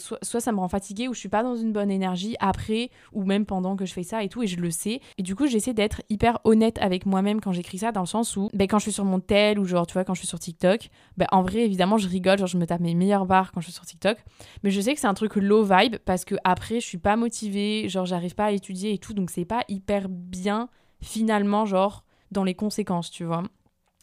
soit, 0.00 0.40
ça 0.40 0.52
me 0.52 0.58
rend 0.58 0.68
fatiguée 0.68 1.08
ou 1.08 1.14
je 1.14 1.18
suis 1.18 1.28
pas 1.28 1.42
dans 1.42 1.56
une 1.56 1.72
bonne 1.72 1.90
énergie 1.90 2.36
après 2.40 2.90
ou 3.12 3.24
même 3.24 3.46
pendant 3.46 3.76
que 3.76 3.84
je 3.84 3.92
fais 3.92 4.02
ça 4.02 4.22
et 4.22 4.28
tout 4.28 4.42
et 4.42 4.46
je 4.46 4.56
le 4.56 4.70
sais. 4.70 5.00
Et 5.18 5.22
du 5.22 5.34
coup, 5.34 5.46
j'essaie 5.46 5.74
d'être 5.74 6.02
hyper 6.08 6.38
honnête 6.44 6.78
avec 6.80 7.06
moi-même 7.06 7.40
quand 7.40 7.52
j'écris 7.52 7.78
ça 7.78 7.92
dans 7.92 8.00
le 8.00 8.06
sens 8.06 8.36
où 8.36 8.48
ben, 8.52 8.66
quand 8.66 8.78
je 8.78 8.84
suis 8.84 8.92
sur 8.92 9.04
mon 9.04 9.20
tel 9.20 9.58
ou 9.58 9.64
genre 9.64 9.86
tu 9.86 9.94
vois 9.94 10.04
quand 10.04 10.14
je 10.14 10.20
suis 10.20 10.28
sur 10.28 10.38
TikTok, 10.38 10.88
ben, 11.16 11.26
en 11.32 11.42
vrai 11.42 11.60
évidemment 11.60 11.98
je 11.98 12.08
rigole, 12.08 12.38
genre 12.38 12.46
je 12.46 12.58
me 12.58 12.66
tape 12.66 12.80
mes 12.80 12.94
meilleures 12.94 13.26
barres 13.26 13.52
quand 13.52 13.60
je 13.60 13.66
suis 13.66 13.74
sur 13.74 13.86
TikTok, 13.86 14.18
mais 14.62 14.70
je 14.70 14.80
sais 14.80 14.94
que 14.94 15.00
c'est 15.00 15.06
un 15.06 15.14
truc 15.14 15.36
low 15.36 15.62
vibe 15.62 15.96
parce 16.04 16.24
que 16.24 16.34
après 16.44 16.80
je 16.80 16.86
suis 16.86 16.98
pas 16.98 17.16
motivée, 17.16 17.88
genre 17.88 18.06
j'arrive 18.06 18.34
pas 18.34 18.46
à 18.46 18.50
étudier 18.52 18.92
et 18.92 18.98
tout 18.98 19.14
donc 19.14 19.30
c'est 19.30 19.44
pas 19.44 19.64
hyper 19.68 20.08
bien 20.08 20.68
finalement 21.00 21.66
genre 21.66 22.04
dans 22.30 22.44
les 22.44 22.54
conséquences, 22.54 23.10
tu 23.10 23.24
vois. 23.24 23.42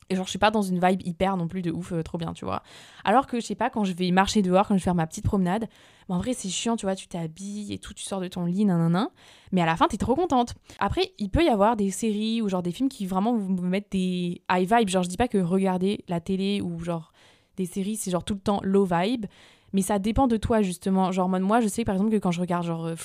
Et 0.10 0.16
genre, 0.16 0.26
je 0.26 0.30
suis 0.30 0.40
pas 0.40 0.52
dans 0.52 0.62
une 0.62 0.80
vibe 0.80 1.02
hyper 1.06 1.36
non 1.36 1.48
plus 1.48 1.62
de 1.62 1.72
ouf, 1.72 1.92
euh, 1.92 2.02
trop 2.02 2.18
bien, 2.18 2.34
tu 2.34 2.46
vois. 2.46 2.64
Alors 3.04 3.28
que, 3.28 3.40
je 3.40 3.46
sais 3.46 3.56
pas, 3.56 3.70
quand 3.70 3.84
je 3.84 3.94
vais 3.94 4.12
marcher 4.12 4.42
dehors, 4.42 4.68
quand 4.68 4.76
je 4.76 4.80
vais 4.80 4.84
faire 4.84 4.96
ma 4.96 5.06
petite 5.06 5.26
promenade, 5.26 5.68
bah, 6.08 6.16
en 6.16 6.20
vrai, 6.20 6.34
c'est 6.34 6.50
chiant, 6.50 6.78
tu 6.78 6.86
vois, 6.86 6.96
tu 6.96 7.08
t'habilles 7.08 7.74
et 7.74 7.78
tout, 7.78 7.94
tu 7.94 8.04
sors 8.04 8.22
de 8.22 8.28
ton 8.28 8.46
lit, 8.46 8.64
nanana. 8.64 9.10
Mais 9.52 9.62
à 9.62 9.66
la 9.66 9.76
fin, 9.76 9.88
t'es 9.88 9.98
trop 9.98 10.16
contente. 10.16 10.56
Après, 10.80 11.12
il 11.18 11.30
peut 11.30 11.44
y 11.44 11.50
avoir 11.50 11.76
des 11.76 11.92
séries 11.92 12.42
ou 12.42 12.48
genre 12.48 12.64
des 12.64 12.72
films 12.72 12.90
qui 12.90 13.06
vraiment 13.06 13.36
vous 13.36 13.62
mettent 13.62 13.92
des 13.92 14.42
high 14.50 14.72
vibes. 14.72 14.90
Genre, 14.90 15.04
je 15.04 15.10
dis 15.10 15.18
pas 15.18 15.28
que 15.28 15.38
regarder 15.38 16.04
la 16.08 16.22
télé 16.22 16.62
ou 16.62 16.80
genre 16.80 17.12
des 17.58 17.66
séries, 17.66 17.98
c'est 17.98 18.12
genre 18.12 18.24
tout 18.24 18.36
le 18.36 18.40
temps 18.40 18.62
low 18.64 18.86
vibe. 18.86 19.26
Mais 19.74 19.82
ça 19.82 20.00
dépend 20.00 20.28
de 20.28 20.38
toi, 20.38 20.62
justement. 20.62 21.12
Genre, 21.12 21.28
moi, 21.28 21.60
je 21.60 21.68
sais 21.68 21.84
par 21.84 21.96
exemple 21.96 22.12
que 22.12 22.18
quand 22.18 22.32
je 22.32 22.40
regarde 22.40 22.66
genre 22.66 22.86
euh, 22.86 22.96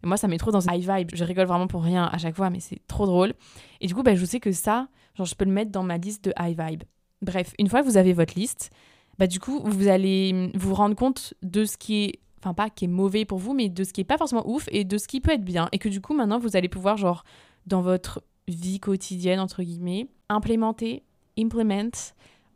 Friends, 0.00 0.08
moi, 0.08 0.16
ça 0.16 0.28
met 0.28 0.38
trop 0.38 0.50
dans 0.50 0.68
un 0.68 0.74
high 0.74 0.88
vibe. 0.88 1.10
Je 1.12 1.24
rigole 1.24 1.46
vraiment 1.46 1.66
pour 1.66 1.82
rien 1.82 2.04
à 2.04 2.18
chaque 2.18 2.36
fois, 2.36 2.50
mais 2.50 2.60
c'est 2.60 2.80
trop 2.86 3.06
drôle. 3.06 3.34
Et 3.80 3.86
du 3.86 3.94
coup, 3.94 4.02
bah, 4.02 4.14
je 4.14 4.24
sais 4.24 4.40
que 4.40 4.52
ça, 4.52 4.88
genre, 5.14 5.26
je 5.26 5.34
peux 5.34 5.44
le 5.44 5.52
mettre 5.52 5.70
dans 5.70 5.82
ma 5.82 5.98
liste 5.98 6.24
de 6.24 6.32
high 6.38 6.58
vibe. 6.58 6.82
Bref, 7.22 7.54
une 7.58 7.68
fois 7.68 7.80
que 7.80 7.86
vous 7.86 7.96
avez 7.96 8.12
votre 8.12 8.34
liste, 8.34 8.70
bah, 9.18 9.26
du 9.26 9.40
coup, 9.40 9.60
vous 9.64 9.88
allez 9.88 10.50
vous 10.54 10.74
rendre 10.74 10.94
compte 10.94 11.34
de 11.42 11.64
ce 11.64 11.76
qui 11.76 12.04
est, 12.04 12.20
enfin, 12.40 12.54
pas 12.54 12.70
qui 12.70 12.84
est 12.84 12.88
mauvais 12.88 13.24
pour 13.24 13.38
vous, 13.38 13.54
mais 13.54 13.68
de 13.68 13.84
ce 13.84 13.92
qui 13.92 14.00
est 14.00 14.04
pas 14.04 14.18
forcément 14.18 14.48
ouf 14.48 14.68
et 14.70 14.84
de 14.84 14.98
ce 14.98 15.08
qui 15.08 15.20
peut 15.20 15.32
être 15.32 15.44
bien. 15.44 15.68
Et 15.72 15.78
que 15.78 15.88
du 15.88 16.00
coup, 16.00 16.14
maintenant, 16.14 16.38
vous 16.38 16.56
allez 16.56 16.68
pouvoir, 16.68 16.96
genre, 16.96 17.24
dans 17.66 17.82
votre 17.82 18.22
vie 18.46 18.80
quotidienne, 18.80 19.40
entre 19.40 19.62
guillemets, 19.62 20.08
implémenter, 20.28 21.02
implement. 21.38 21.90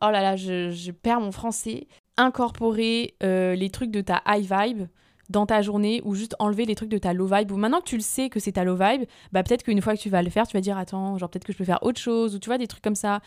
Oh 0.01 0.11
là 0.11 0.23
là, 0.23 0.37
je, 0.37 0.71
je 0.71 0.91
perds 0.91 1.21
mon 1.21 1.33
français. 1.33 1.87
Incorporer 2.17 3.15
euh, 3.23 3.55
les 3.55 3.71
trucs 3.71 3.91
de 3.91 4.01
ta 4.01 4.23
high 4.27 4.45
vibe 4.45 4.87
dans 5.33 5.47
ta 5.47 5.63
journée 5.63 6.01
ou 6.05 6.15
juste 6.15 6.37
enlever 6.39 6.65
les 6.65 6.75
trucs 6.75 6.91
de 6.91 6.99
ta 6.99 7.13
low 7.13 7.27
vibe 7.27 7.51
ou 7.51 7.57
maintenant 7.57 7.81
que 7.81 7.87
tu 7.87 7.97
le 7.97 8.03
sais 8.03 8.29
que 8.29 8.39
c'est 8.39 8.53
ta 8.53 8.65
low 8.65 8.77
vibe 8.77 9.05
bah 9.33 9.43
peut-être 9.43 9.65
qu'une 9.65 9.81
fois 9.81 9.97
que 9.97 10.01
tu 10.01 10.11
vas 10.11 10.23
le 10.23 10.31
faire 10.31 10.47
tu 10.47 10.57
vas 10.57 10.61
dire 10.61 10.77
attends 10.77 11.19
genre 11.19 11.29
peut-être 11.31 11.45
que 11.45 11.53
je 11.53 11.59
peux 11.59 11.65
faire 11.65 11.83
autre 11.83 12.01
chose 12.01 12.37
ou 12.37 12.39
tu 12.39 12.49
vois 12.49 12.59
des 12.59 12.69
trucs 12.69 12.85
comme 12.85 12.95
ça. 12.95 13.21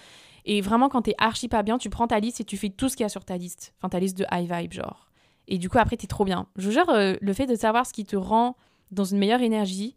Et 0.45 0.61
vraiment 0.61 0.87
quand 0.87 1.01
t'es 1.01 1.15
archi 1.17 1.47
pas 1.47 1.63
bien 1.63 1.77
tu 1.77 1.89
prends 1.89 2.07
ta 2.07 2.19
liste 2.19 2.39
et 2.39 2.43
tu 2.45 2.55
fais 2.55 2.69
tout 2.69 2.87
ce 2.87 2.95
qu'il 2.95 3.03
y 3.03 3.05
a 3.05 3.09
sur 3.09 3.25
ta 3.25 3.35
liste. 3.35 3.73
Enfin 3.79 3.89
ta 3.89 3.99
liste 3.99 4.17
de 4.17 4.25
high 4.31 4.49
vibe 4.49 4.73
genre. 4.73 5.09
Et 5.47 5.57
du 5.57 5.67
coup 5.67 5.79
après 5.79 5.97
t'es 5.97 6.07
trop 6.07 6.23
bien. 6.23 6.47
Je 6.55 6.69
jure 6.69 6.89
euh, 6.89 7.15
le 7.19 7.33
fait 7.33 7.47
de 7.47 7.55
savoir 7.55 7.85
ce 7.85 7.91
qui 7.91 8.05
te 8.05 8.15
rend 8.15 8.55
dans 8.91 9.03
une 9.03 9.17
meilleure 9.17 9.41
énergie 9.41 9.95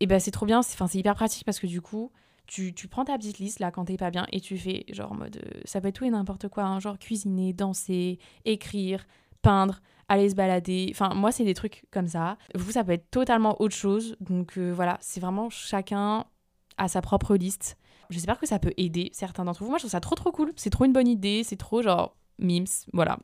et 0.00 0.06
ben 0.06 0.18
c'est 0.18 0.30
trop 0.30 0.46
bien. 0.46 0.62
C'est 0.62 0.74
enfin 0.74 0.86
c'est 0.86 0.98
hyper 0.98 1.14
pratique 1.14 1.44
parce 1.44 1.60
que 1.60 1.66
du 1.66 1.80
coup 1.80 2.10
tu, 2.46 2.74
tu, 2.74 2.88
prends 2.88 3.04
ta 3.04 3.16
petite 3.16 3.38
liste 3.38 3.58
là 3.58 3.70
quand 3.70 3.86
t'es 3.86 3.96
pas 3.96 4.10
bien 4.10 4.26
et 4.30 4.40
tu 4.40 4.58
fais 4.58 4.84
genre 4.90 5.12
en 5.12 5.14
mode 5.14 5.36
euh, 5.36 5.60
ça 5.64 5.80
peut 5.80 5.88
être 5.88 5.94
tout 5.94 6.04
et 6.04 6.10
n'importe 6.10 6.48
quoi 6.48 6.64
hein, 6.64 6.78
genre 6.78 6.98
cuisiner 6.98 7.54
danser 7.54 8.18
écrire 8.44 9.06
peindre 9.40 9.80
aller 10.08 10.30
se 10.30 10.34
balader. 10.34 10.88
Enfin, 10.90 11.14
moi, 11.14 11.32
c'est 11.32 11.44
des 11.44 11.54
trucs 11.54 11.84
comme 11.90 12.06
ça. 12.06 12.36
Vous, 12.54 12.72
ça 12.72 12.84
peut 12.84 12.92
être 12.92 13.10
totalement 13.10 13.60
autre 13.60 13.74
chose. 13.74 14.16
Donc 14.20 14.58
euh, 14.58 14.72
voilà, 14.72 14.98
c'est 15.00 15.20
vraiment 15.20 15.50
chacun 15.50 16.24
à 16.76 16.88
sa 16.88 17.00
propre 17.00 17.36
liste. 17.36 17.76
J'espère 18.10 18.38
que 18.38 18.46
ça 18.46 18.58
peut 18.58 18.72
aider 18.76 19.10
certains 19.12 19.44
d'entre 19.44 19.62
vous. 19.62 19.70
Moi, 19.70 19.78
je 19.78 19.82
trouve 19.82 19.92
ça 19.92 20.00
trop 20.00 20.14
trop 20.14 20.32
cool. 20.32 20.52
C'est 20.56 20.70
trop 20.70 20.84
une 20.84 20.92
bonne 20.92 21.08
idée. 21.08 21.42
C'est 21.44 21.56
trop 21.56 21.82
genre 21.82 22.16
mimes. 22.38 22.66
Voilà. 22.92 23.18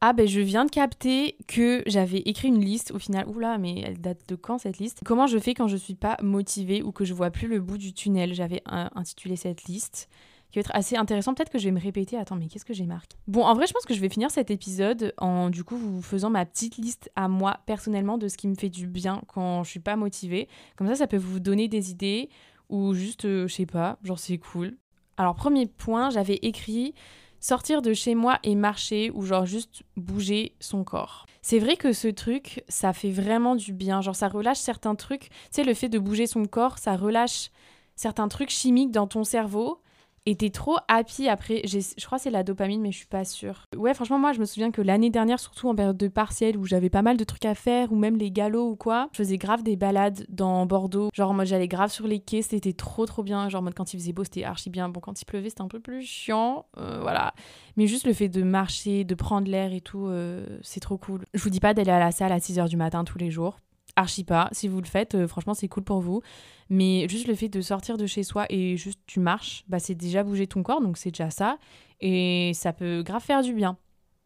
Ah 0.00 0.12
ben 0.12 0.26
je 0.26 0.40
viens 0.40 0.66
de 0.66 0.70
capter 0.70 1.36
que 1.48 1.82
j'avais 1.86 2.18
écrit 2.18 2.48
une 2.48 2.60
liste 2.60 2.90
au 2.90 2.98
final. 2.98 3.26
Oula, 3.26 3.56
mais 3.56 3.80
elle 3.80 4.00
date 4.00 4.28
de 4.28 4.34
quand 4.34 4.58
cette 4.58 4.78
liste? 4.78 5.00
Comment 5.04 5.26
je 5.26 5.38
fais 5.38 5.54
quand 5.54 5.68
je 5.68 5.76
suis 5.76 5.94
pas 5.94 6.18
motivée 6.22 6.82
ou 6.82 6.92
que 6.92 7.06
je 7.06 7.14
vois 7.14 7.30
plus 7.30 7.48
le 7.48 7.60
bout 7.60 7.78
du 7.78 7.94
tunnel? 7.94 8.34
J'avais 8.34 8.62
intitulé 8.66 9.36
cette 9.36 9.64
liste 9.64 10.10
qui 10.54 10.60
va 10.60 10.60
être 10.60 10.76
assez 10.76 10.96
intéressant. 10.96 11.34
Peut-être 11.34 11.50
que 11.50 11.58
je 11.58 11.64
vais 11.64 11.72
me 11.72 11.80
répéter. 11.80 12.16
Attends, 12.16 12.36
mais 12.36 12.46
qu'est-ce 12.46 12.64
que 12.64 12.74
j'ai 12.74 12.86
marqué 12.86 13.16
Bon, 13.26 13.42
en 13.44 13.54
vrai, 13.54 13.66
je 13.66 13.72
pense 13.72 13.84
que 13.84 13.92
je 13.92 14.00
vais 14.00 14.08
finir 14.08 14.30
cet 14.30 14.52
épisode 14.52 15.12
en 15.18 15.50
du 15.50 15.64
coup 15.64 15.76
vous 15.76 16.00
faisant 16.00 16.30
ma 16.30 16.46
petite 16.46 16.76
liste 16.76 17.10
à 17.16 17.26
moi 17.26 17.58
personnellement 17.66 18.18
de 18.18 18.28
ce 18.28 18.36
qui 18.36 18.46
me 18.46 18.54
fait 18.54 18.68
du 18.68 18.86
bien 18.86 19.20
quand 19.26 19.64
je 19.64 19.70
suis 19.70 19.80
pas 19.80 19.96
motivée. 19.96 20.48
Comme 20.76 20.86
ça, 20.86 20.94
ça 20.94 21.08
peut 21.08 21.16
vous 21.16 21.40
donner 21.40 21.66
des 21.66 21.90
idées 21.90 22.28
ou 22.68 22.94
juste, 22.94 23.24
euh, 23.24 23.48
je 23.48 23.54
sais 23.54 23.66
pas, 23.66 23.98
genre 24.04 24.20
c'est 24.20 24.38
cool. 24.38 24.76
Alors 25.16 25.34
premier 25.34 25.66
point, 25.66 26.10
j'avais 26.10 26.38
écrit 26.42 26.94
sortir 27.40 27.82
de 27.82 27.92
chez 27.92 28.14
moi 28.14 28.38
et 28.44 28.54
marcher 28.54 29.10
ou 29.12 29.22
genre 29.22 29.46
juste 29.46 29.82
bouger 29.96 30.54
son 30.60 30.84
corps. 30.84 31.26
C'est 31.42 31.58
vrai 31.58 31.76
que 31.76 31.92
ce 31.92 32.06
truc, 32.06 32.62
ça 32.68 32.92
fait 32.92 33.10
vraiment 33.10 33.56
du 33.56 33.72
bien. 33.72 34.00
Genre 34.02 34.14
ça 34.14 34.28
relâche 34.28 34.58
certains 34.58 34.94
trucs. 34.94 35.30
Tu 35.30 35.30
sais, 35.50 35.64
le 35.64 35.74
fait 35.74 35.88
de 35.88 35.98
bouger 35.98 36.28
son 36.28 36.44
corps, 36.44 36.78
ça 36.78 36.96
relâche 36.96 37.50
certains 37.96 38.28
trucs 38.28 38.50
chimiques 38.50 38.92
dans 38.92 39.08
ton 39.08 39.24
cerveau 39.24 39.80
et 40.26 40.36
t'es 40.36 40.50
trop 40.50 40.76
happy 40.88 41.28
après. 41.28 41.62
Je 41.66 42.04
crois 42.06 42.18
que 42.18 42.24
c'est 42.24 42.30
la 42.30 42.42
dopamine, 42.42 42.80
mais 42.80 42.92
je 42.92 42.98
suis 42.98 43.06
pas 43.06 43.24
sûre. 43.24 43.66
Ouais, 43.76 43.92
franchement, 43.92 44.18
moi, 44.18 44.32
je 44.32 44.40
me 44.40 44.46
souviens 44.46 44.70
que 44.70 44.80
l'année 44.80 45.10
dernière, 45.10 45.38
surtout 45.38 45.68
en 45.68 45.74
période 45.74 45.96
de 45.96 46.08
partiel 46.08 46.56
où 46.56 46.64
j'avais 46.64 46.88
pas 46.88 47.02
mal 47.02 47.16
de 47.16 47.24
trucs 47.24 47.44
à 47.44 47.54
faire, 47.54 47.92
ou 47.92 47.96
même 47.96 48.16
les 48.16 48.30
galops 48.30 48.72
ou 48.72 48.76
quoi, 48.76 49.08
je 49.12 49.18
faisais 49.18 49.36
grave 49.36 49.62
des 49.62 49.76
balades 49.76 50.24
dans 50.30 50.64
Bordeaux. 50.64 51.10
Genre 51.12 51.30
en 51.30 51.34
mode, 51.34 51.46
j'allais 51.46 51.68
grave 51.68 51.90
sur 51.90 52.06
les 52.06 52.20
quais, 52.20 52.42
c'était 52.42 52.72
trop 52.72 53.04
trop 53.04 53.22
bien. 53.22 53.48
Genre 53.48 53.60
en 53.60 53.64
mode, 53.64 53.74
quand 53.74 53.92
il 53.92 54.00
faisait 54.00 54.12
beau, 54.12 54.24
c'était 54.24 54.44
archi 54.44 54.70
bien. 54.70 54.88
Bon, 54.88 55.00
quand 55.00 55.20
il 55.20 55.24
pleuvait, 55.26 55.50
c'était 55.50 55.62
un 55.62 55.68
peu 55.68 55.80
plus 55.80 56.02
chiant. 56.02 56.66
Euh, 56.78 57.00
voilà. 57.02 57.34
Mais 57.76 57.86
juste 57.86 58.06
le 58.06 58.14
fait 58.14 58.28
de 58.28 58.42
marcher, 58.42 59.04
de 59.04 59.14
prendre 59.14 59.48
l'air 59.50 59.72
et 59.74 59.80
tout, 59.80 60.06
euh, 60.06 60.46
c'est 60.62 60.80
trop 60.80 60.96
cool. 60.96 61.24
Je 61.34 61.42
vous 61.42 61.50
dis 61.50 61.60
pas 61.60 61.74
d'aller 61.74 61.90
à 61.90 61.98
la 61.98 62.12
salle 62.12 62.32
à 62.32 62.38
6h 62.38 62.68
du 62.68 62.76
matin 62.76 63.04
tous 63.04 63.18
les 63.18 63.30
jours 63.30 63.58
archi 63.96 64.24
pas. 64.24 64.48
Si 64.52 64.68
vous 64.68 64.80
le 64.80 64.86
faites, 64.86 65.14
euh, 65.14 65.26
franchement, 65.26 65.54
c'est 65.54 65.68
cool 65.68 65.84
pour 65.84 66.00
vous. 66.00 66.22
Mais 66.70 67.06
juste 67.08 67.26
le 67.26 67.34
fait 67.34 67.48
de 67.48 67.60
sortir 67.60 67.96
de 67.96 68.06
chez 68.06 68.22
soi 68.22 68.46
et 68.48 68.76
juste 68.76 69.00
tu 69.06 69.20
marches, 69.20 69.64
bah, 69.68 69.78
c'est 69.78 69.94
déjà 69.94 70.22
bouger 70.22 70.46
ton 70.46 70.62
corps, 70.62 70.80
donc 70.80 70.96
c'est 70.96 71.10
déjà 71.10 71.30
ça. 71.30 71.58
Et 72.00 72.52
ça 72.54 72.72
peut 72.72 73.02
grave 73.02 73.22
faire 73.22 73.42
du 73.42 73.52
bien. 73.52 73.76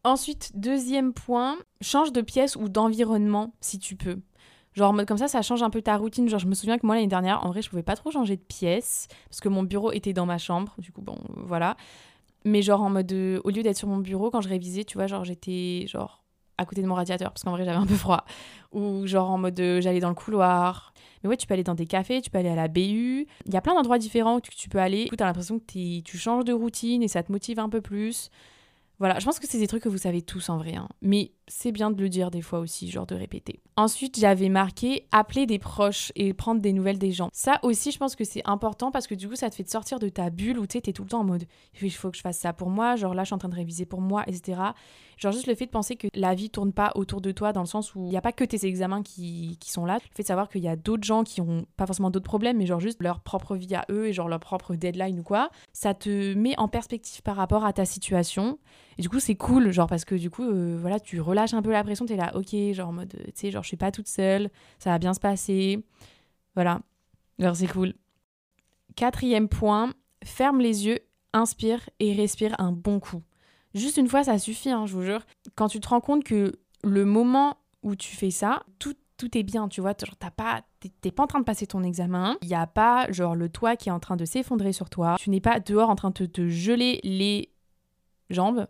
Ensuite, 0.04 0.52
deuxième 0.54 1.12
point, 1.12 1.59
change 1.81 2.12
de 2.12 2.20
pièce 2.20 2.57
ou 2.57 2.68
d'environnement 2.68 3.54
si 3.61 3.78
tu 3.78 3.96
peux. 3.96 4.20
Genre 4.74 4.90
en 4.90 4.92
mode 4.92 5.09
comme 5.09 5.18
ça, 5.18 5.28
ça 5.28 5.42
change 5.42 5.62
un 5.62 5.70
peu 5.70 5.83
ta 5.83 5.96
routine. 5.96 6.28
Genre 6.28 6.38
je 6.38 6.46
me 6.46 6.54
souviens 6.54 6.78
que 6.78 6.87
moi 6.87 6.94
l'année 6.94 7.09
dernière, 7.09 7.44
en 7.44 7.50
vrai, 7.50 7.62
je 7.62 7.68
pouvais 7.68 7.83
pas 7.83 7.96
trop 7.96 8.11
changer 8.11 8.37
de 8.37 8.42
pièce 8.42 9.09
parce 9.28 9.40
que 9.40 9.48
mon 9.48 9.64
bureau 9.64 9.90
était 9.92 10.12
dans 10.12 10.26
ma 10.26 10.38
chambre. 10.38 10.74
Du 10.78 10.92
coup, 10.92 11.02
bon, 11.02 11.18
voilà. 11.37 11.76
Mais 12.44 12.62
genre 12.62 12.83
en 12.83 12.90
mode, 12.90 13.12
euh, 13.12 13.40
au 13.44 13.50
lieu 13.50 13.62
d'être 13.62 13.76
sur 13.76 13.88
mon 13.88 13.98
bureau, 13.98 14.31
quand 14.31 14.40
je 14.40 14.48
révisais, 14.48 14.85
tu 14.85 14.96
vois, 14.96 15.09
genre 15.09 15.24
j'étais 15.24 15.87
genre 15.88 16.22
à 16.58 16.66
côté 16.66 16.82
de 16.82 16.86
mon 16.86 16.94
radiateur 16.94 17.30
parce 17.30 17.44
qu'en 17.44 17.52
vrai 17.52 17.64
j'avais 17.64 17.76
un 17.76 17.86
peu 17.86 17.94
froid. 17.94 18.24
Ou 18.72 19.06
genre 19.06 19.30
en 19.30 19.38
mode 19.38 19.58
euh, 19.60 19.80
j'allais 19.80 20.00
dans 20.00 20.08
le 20.08 20.14
couloir. 20.14 20.92
Mais 21.22 21.30
ouais 21.30 21.36
tu 21.36 21.46
peux 21.46 21.54
aller 21.54 21.64
dans 21.64 21.74
des 21.74 21.86
cafés 21.86 22.20
tu 22.20 22.30
peux 22.30 22.38
aller 22.38 22.48
à 22.48 22.54
la 22.54 22.68
BU 22.68 23.26
il 23.46 23.54
y 23.54 23.56
a 23.56 23.60
plein 23.60 23.74
d'endroits 23.74 23.98
différents 23.98 24.36
où 24.36 24.40
tu, 24.40 24.68
peux 24.68 24.78
aller. 24.78 25.08
Tu 25.16 25.22
as 25.22 25.26
l'impression 25.26 25.58
que 25.58 26.00
tu 26.00 26.18
changes 26.18 26.44
de 26.44 26.52
routine 26.52 27.02
et 27.02 27.08
ça 27.08 27.22
te 27.22 27.32
motive 27.32 27.58
un 27.58 27.68
peu 27.68 27.80
plus. 27.80 28.30
Voilà, 28.98 29.18
je 29.18 29.24
pense 29.24 29.38
que 29.38 29.46
c'est 29.46 29.58
des 29.58 29.68
trucs 29.68 29.82
que 29.82 29.88
vous 29.88 29.98
savez 29.98 30.22
tous 30.22 30.48
en 30.48 30.58
vrai, 30.58 30.74
hein. 30.74 30.88
mais 31.02 31.30
c'est 31.48 31.72
bien 31.72 31.90
de 31.90 32.00
le 32.00 32.08
dire 32.08 32.30
des 32.30 32.42
fois 32.42 32.58
aussi, 32.61 32.90
genre 32.90 33.06
de 33.06 33.14
répéter. 33.14 33.61
Ensuite, 33.76 34.18
j'avais 34.18 34.48
marqué 34.48 35.06
appeler 35.12 35.46
des 35.46 35.58
proches 35.58 36.12
et 36.14 36.34
prendre 36.34 36.61
des 36.61 36.72
nouvelles 36.72 36.98
des 36.98 37.12
gens. 37.12 37.28
Ça 37.32 37.58
aussi, 37.62 37.90
je 37.90 37.98
pense 37.98 38.16
que 38.16 38.24
c'est 38.24 38.42
important 38.44 38.90
parce 38.90 39.06
que 39.06 39.14
du 39.14 39.28
coup, 39.28 39.37
ça 39.37 39.50
te 39.50 39.54
fait 39.54 39.68
sortir 39.68 39.98
de 39.98 40.08
ta 40.08 40.30
bulle 40.30 40.58
où 40.58 40.66
tu 40.66 40.80
t'es 40.80 40.92
tout 40.92 41.02
le 41.02 41.08
temps 41.08 41.20
en 41.20 41.24
mode 41.24 41.44
il 41.80 41.92
faut 41.92 42.11
que 42.11 42.16
je 42.16 42.22
fasse 42.22 42.38
ça 42.38 42.52
pour 42.52 42.70
moi, 42.70 42.96
genre 42.96 43.14
là, 43.14 43.22
je 43.22 43.28
suis 43.28 43.34
en 43.34 43.38
train 43.38 43.48
de 43.48 43.54
réviser 43.54 43.87
pour 43.87 44.00
moi, 44.00 44.24
etc. 44.26 44.61
Genre 45.16 45.32
juste 45.32 45.46
le 45.46 45.54
fait 45.54 45.66
de 45.66 45.70
penser 45.70 45.96
que 45.96 46.06
la 46.14 46.34
vie 46.34 46.50
tourne 46.50 46.72
pas 46.72 46.92
autour 46.94 47.20
de 47.20 47.32
toi 47.32 47.52
dans 47.52 47.62
le 47.62 47.66
sens 47.66 47.94
où 47.94 48.04
il 48.04 48.11
n'y 48.11 48.16
a 48.16 48.20
pas 48.20 48.32
que 48.32 48.44
tes 48.44 48.66
examens 48.66 49.02
qui, 49.02 49.56
qui 49.61 49.70
sont 49.70 49.84
là. 49.84 49.94
Le 49.94 50.14
fait 50.14 50.22
de 50.22 50.28
savoir 50.28 50.48
qu'il 50.48 50.62
y 50.62 50.68
a 50.68 50.76
d'autres 50.76 51.04
gens 51.04 51.24
qui 51.24 51.40
ont 51.40 51.66
pas 51.76 51.87
forcément 51.87 52.11
d'autres 52.11 52.24
problèmes, 52.24 52.58
mais 52.58 52.66
genre 52.66 52.80
juste 52.80 53.02
leur 53.02 53.20
propre 53.20 53.56
vie 53.56 53.74
à 53.74 53.84
eux 53.90 54.06
et 54.06 54.12
genre 54.12 54.28
leur 54.28 54.40
propre 54.40 54.74
deadline 54.74 55.18
ou 55.20 55.22
quoi, 55.22 55.50
ça 55.72 55.94
te 55.94 56.34
met 56.34 56.58
en 56.58 56.68
perspective 56.68 57.22
par 57.22 57.37
rapport 57.37 57.64
à 57.64 57.72
ta 57.72 57.84
situation. 57.84 58.58
Et 58.98 59.02
du 59.02 59.08
coup, 59.08 59.20
c'est 59.20 59.37
cool, 59.37 59.70
genre 59.70 59.87
parce 59.87 60.04
que 60.04 60.16
du 60.16 60.28
coup, 60.28 60.42
euh, 60.42 60.76
voilà, 60.78 60.98
tu 60.98 61.20
relâches 61.20 61.54
un 61.54 61.62
peu 61.62 61.70
la 61.70 61.84
pression, 61.84 62.04
t'es 62.04 62.16
là, 62.16 62.37
ok, 62.37 62.54
genre 62.72 62.88
en 62.88 62.92
mode, 62.92 63.14
tu 63.26 63.32
sais, 63.34 63.50
genre 63.52 63.62
je 63.62 63.68
suis 63.68 63.76
pas 63.76 63.92
toute 63.92 64.08
seule, 64.08 64.50
ça 64.80 64.90
va 64.90 64.98
bien 64.98 65.14
se 65.14 65.20
passer. 65.20 65.84
Voilà. 66.54 66.80
Alors 67.38 67.54
c'est 67.54 67.68
cool. 67.68 67.94
Quatrième 68.96 69.48
point, 69.48 69.92
ferme 70.24 70.61
les 70.61 70.87
yeux, 70.87 70.98
inspire 71.32 71.88
et 72.00 72.12
respire 72.12 72.56
un 72.58 72.72
bon 72.72 72.98
coup. 72.98 73.22
Juste 73.74 73.98
une 73.98 74.08
fois, 74.08 74.24
ça 74.24 74.38
suffit, 74.38 74.70
hein, 74.70 74.87
je 74.87 74.94
vous 74.94 75.02
jure. 75.02 75.24
Quand 75.54 75.68
tu 75.68 75.78
te 75.78 75.88
rends 75.88 76.00
compte 76.00 76.24
que 76.24 76.58
le 76.82 77.04
moment 77.04 77.58
où 77.84 77.94
tu 77.94 78.16
fais 78.16 78.32
ça, 78.32 78.64
tout, 78.80 78.94
tout 79.16 79.37
est 79.38 79.44
bien, 79.44 79.68
tu 79.68 79.80
vois. 79.80 79.92
Genre, 79.92 80.16
t'as 80.18 80.32
pas, 80.32 80.62
t'es 81.00 81.12
pas 81.12 81.22
en 81.22 81.26
train 81.28 81.38
de 81.38 81.44
passer 81.44 81.66
ton 81.66 81.84
examen. 81.84 82.37
Il 82.42 82.48
n'y 82.48 82.54
a 82.54 82.66
pas, 82.66 83.11
genre, 83.12 83.37
le 83.37 83.48
toit 83.48 83.76
qui 83.76 83.88
est 83.90 83.92
en 83.92 84.00
train 84.00 84.16
de 84.16 84.24
s'effondrer 84.24 84.72
sur 84.72 84.90
toi. 84.90 85.16
Tu 85.20 85.30
n'es 85.30 85.40
pas 85.40 85.61
dehors 85.61 85.90
en 85.90 85.94
train 85.94 86.11
de 86.11 86.26
te 86.26 86.48
geler 86.48 86.98
les 87.04 87.50
jambes. 88.30 88.66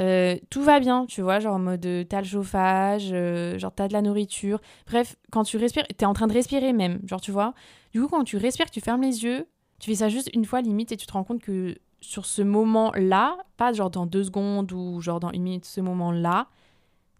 Euh, 0.00 0.36
tout 0.50 0.62
va 0.62 0.80
bien, 0.80 1.06
tu 1.06 1.22
vois, 1.22 1.38
genre 1.38 1.54
en 1.54 1.60
mode 1.60 1.86
t'as 2.08 2.20
le 2.20 2.26
chauffage, 2.26 3.10
euh, 3.12 3.58
genre 3.58 3.72
t'as 3.72 3.86
de 3.88 3.92
la 3.92 4.02
nourriture. 4.02 4.60
Bref, 4.86 5.16
quand 5.30 5.44
tu 5.44 5.56
respires, 5.56 5.86
t'es 5.96 6.04
en 6.04 6.14
train 6.14 6.26
de 6.26 6.32
respirer 6.32 6.72
même, 6.72 7.00
genre 7.06 7.20
tu 7.20 7.30
vois. 7.30 7.54
Du 7.92 8.00
coup, 8.00 8.08
quand 8.08 8.24
tu 8.24 8.36
respires, 8.36 8.70
tu 8.70 8.80
fermes 8.80 9.02
les 9.02 9.22
yeux, 9.22 9.46
tu 9.78 9.90
fais 9.90 9.96
ça 9.96 10.08
juste 10.08 10.30
une 10.34 10.44
fois 10.44 10.62
limite 10.62 10.90
et 10.90 10.96
tu 10.96 11.06
te 11.06 11.12
rends 11.12 11.24
compte 11.24 11.40
que 11.40 11.76
sur 12.00 12.26
ce 12.26 12.42
moment-là, 12.42 13.36
pas 13.56 13.72
genre 13.72 13.90
dans 13.90 14.06
deux 14.06 14.24
secondes 14.24 14.70
ou 14.72 15.00
genre 15.00 15.20
dans 15.20 15.30
une 15.30 15.42
minute, 15.42 15.64
ce 15.64 15.80
moment-là, 15.80 16.48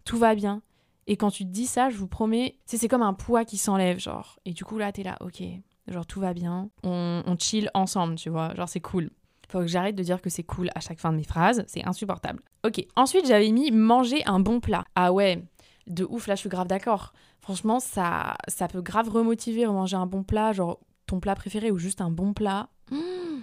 tout 0.03 0.17
va 0.17 0.35
bien. 0.35 0.61
Et 1.07 1.17
quand 1.17 1.29
tu 1.31 1.45
te 1.45 1.49
dis 1.49 1.67
ça, 1.67 1.89
je 1.89 1.97
vous 1.97 2.07
promets, 2.07 2.57
c'est 2.65 2.87
comme 2.87 3.03
un 3.03 3.13
poids 3.13 3.45
qui 3.45 3.57
s'enlève, 3.57 3.99
genre. 3.99 4.39
Et 4.45 4.51
du 4.51 4.65
coup, 4.65 4.77
là, 4.77 4.91
t'es 4.91 5.03
là, 5.03 5.17
ok, 5.21 5.41
genre 5.87 6.05
tout 6.05 6.19
va 6.19 6.33
bien, 6.33 6.69
on, 6.83 7.23
on 7.25 7.37
chill 7.37 7.69
ensemble, 7.73 8.15
tu 8.15 8.29
vois, 8.29 8.53
genre 8.55 8.67
c'est 8.67 8.81
cool. 8.81 9.11
Faut 9.49 9.59
que 9.59 9.67
j'arrête 9.67 9.95
de 9.95 10.03
dire 10.03 10.21
que 10.21 10.29
c'est 10.29 10.43
cool 10.43 10.69
à 10.75 10.79
chaque 10.79 10.99
fin 10.99 11.11
de 11.11 11.17
mes 11.17 11.23
phrases, 11.23 11.63
c'est 11.67 11.85
insupportable. 11.85 12.41
Ok, 12.65 12.85
ensuite 12.95 13.27
j'avais 13.27 13.51
mis 13.51 13.71
manger 13.71 14.23
un 14.25 14.39
bon 14.39 14.59
plat. 14.59 14.85
Ah 14.95 15.13
ouais, 15.13 15.43
de 15.87 16.05
ouf, 16.09 16.27
là 16.27 16.35
je 16.35 16.41
suis 16.41 16.49
grave 16.49 16.67
d'accord. 16.67 17.13
Franchement, 17.41 17.79
ça, 17.79 18.35
ça 18.47 18.67
peut 18.67 18.81
grave 18.81 19.09
remotiver, 19.09 19.67
manger 19.67 19.97
un 19.97 20.07
bon 20.07 20.23
plat, 20.23 20.51
genre 20.51 20.79
ton 21.05 21.19
plat 21.19 21.35
préféré 21.35 21.69
ou 21.69 21.77
juste 21.77 22.01
un 22.01 22.09
bon 22.09 22.33
plat, 22.33 22.69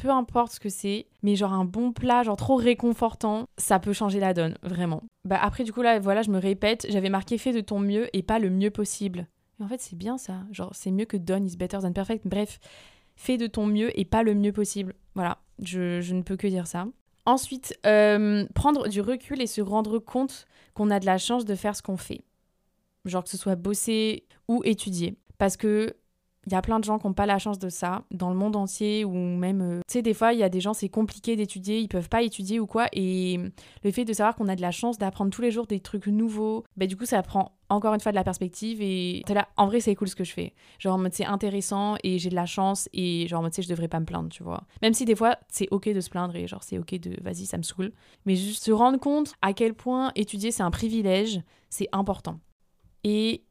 peu 0.01 0.11
importe 0.11 0.53
ce 0.53 0.61
que 0.61 0.69
c'est, 0.69 1.07
mais 1.23 1.37
genre 1.37 1.53
un 1.53 1.65
bon 1.65 1.93
plat, 1.93 2.25
genre 2.25 2.37
trop 2.37 2.57
réconfortant, 2.57 3.47
ça 3.57 3.79
peut 3.79 3.93
changer 3.93 4.19
la 4.19 4.35
donne, 4.35 4.57
vraiment. 4.65 5.05
Bah 5.25 5.39
après 5.41 5.63
du 5.63 5.73
coup 5.73 5.83
là, 5.83 6.01
voilà, 6.01 6.23
je 6.23 6.31
me 6.31 6.39
répète, 6.39 6.87
j'avais 6.91 7.11
marqué 7.11 7.39
fais 7.39 7.53
de 7.53 7.61
ton 7.61 7.79
mieux 7.79 8.09
et 8.17 8.25
pas 8.25 8.41
le 8.41 8.51
mieux 8.51 8.71
possible. 8.71 9.29
En 9.61 9.69
fait 9.69 9.81
c'est 9.81 9.95
bien 9.97 10.19
ça, 10.19 10.41
genre 10.51 10.71
c'est 10.75 10.91
mieux 10.91 11.05
que 11.05 11.17
done 11.17 11.47
is 11.47 11.57
better 11.57 11.79
than 11.79 11.93
perfect. 11.93 12.27
Bref, 12.27 12.59
fais 13.17 13.37
de 13.37 13.47
ton 13.47 13.67
mieux 13.67 13.99
et 13.99 14.05
pas 14.05 14.23
le 14.23 14.35
mieux 14.35 14.53
possible. 14.53 14.95
Voilà, 15.15 15.39
je, 15.63 16.01
je 16.01 16.15
ne 16.15 16.23
peux 16.23 16.37
que 16.37 16.47
dire 16.47 16.67
ça. 16.67 16.87
Ensuite, 17.25 17.79
euh, 17.87 18.47
prendre 18.55 18.89
du 18.89 19.01
recul 19.01 19.41
et 19.41 19.47
se 19.47 19.61
rendre 19.61 19.99
compte 19.99 20.47
qu'on 20.75 20.91
a 20.91 20.99
de 20.99 21.07
la 21.07 21.19
chance 21.19 21.45
de 21.45 21.55
faire 21.55 21.77
ce 21.77 21.83
qu'on 21.83 21.97
fait. 21.97 22.23
Genre 23.05 23.23
que 23.23 23.31
ce 23.31 23.37
soit 23.37 23.57
bosser 23.57 24.25
ou 24.49 24.63
étudier. 24.65 25.17
Parce 25.39 25.57
que 25.57 25.95
il 26.47 26.53
y 26.53 26.57
a 26.57 26.63
plein 26.63 26.81
de 26.81 26.85
gens 26.85 26.99
qui 26.99 27.07
n'ont 27.07 27.13
pas 27.13 27.27
la 27.27 27.39
chance 27.39 27.59
de 27.59 27.69
ça 27.69 28.03
dans 28.11 28.31
le 28.31 28.37
monde 28.37 28.57
entier 28.57 29.05
ou 29.05 29.15
même 29.15 29.61
euh, 29.61 29.81
tu 29.87 29.93
sais 29.93 30.03
des 30.03 30.15
fois 30.15 30.33
il 30.33 30.41
y 30.41 30.43
a 30.43 30.49
des 30.49 30.61
gens 30.61 30.75
c'est 30.75 30.89
compliqué 30.89 31.37
d'étudier 31.37 31.79
ils 31.79 31.89
peuvent 31.89 32.09
pas 32.09 32.23
étudier 32.23 32.59
ou 32.59 32.67
quoi 32.67 32.89
et 32.93 33.39
le 33.85 33.91
fait 33.93 34.05
de 34.05 34.13
savoir 34.13 34.35
qu'on 34.35 34.49
a 34.49 34.57
de 34.57 34.61
la 34.61 34.73
chance 34.73 34.99
d'apprendre 34.99 35.31
tous 35.31 35.43
les 35.43 35.53
jours 35.53 35.67
des 35.67 35.79
trucs 35.79 36.09
nouveaux 36.09 36.65
bah 36.77 36.87
du 36.87 36.97
coup 36.97 37.07
ça 37.07 37.23
prend 37.23 37.53
encore 37.73 37.95
une 37.95 38.01
fois 38.01 38.13
de 38.13 38.17
la 38.17 38.25
perspective 38.25 38.81
et 38.81 39.23
là 39.29 39.49
en 39.57 39.67
vrai 39.67 39.81
c'est 39.81 39.95
cool 39.95 40.09
ce 40.09 40.17
que 40.17 40.25
je 40.25 40.33
fais. 40.33 40.55
Genre 40.79 41.01
c'est 41.11 41.25
intéressant 41.25 41.97
et 42.03 42.19
j'ai 42.19 42.31
de 42.31 42.35
la 42.35 42.47
chance 42.47 42.89
et 42.93 43.27
genre 43.29 43.45
tu 43.47 43.57
sais 43.57 43.63
je 43.63 43.69
devrais 43.69 43.89
pas 43.89 44.01
me 44.01 44.05
plaindre 44.05 44.29
tu 44.29 44.43
vois. 44.43 44.63
Même 44.83 44.95
si 44.95 45.05
des 45.05 45.17
fois 45.17 45.37
c'est 45.49 45.69
ok 45.71 45.89
de 45.89 46.01
se 46.01 46.11
plaindre 46.11 46.37
et 46.37 46.47
genre 46.47 46.63
c'est 46.63 46.79
ok 46.79 46.95
de 47.01 47.17
vas-y 47.23 47.47
ça 47.47 47.59
me 47.59 47.63
saoule. 47.63 47.93
Mais 48.27 48.37
juste 48.37 48.65
se 48.65 48.73
rendre 48.73 48.99
compte 48.99 49.35
à 49.43 49.53
quel 49.53 49.75
point 49.75 50.13
étudier 50.15 50.51
c'est 50.51 50.63
un 50.63 50.71
privilège 50.71 51.41
c'est 51.71 51.89
important. 51.93 52.39
Et 53.05 53.45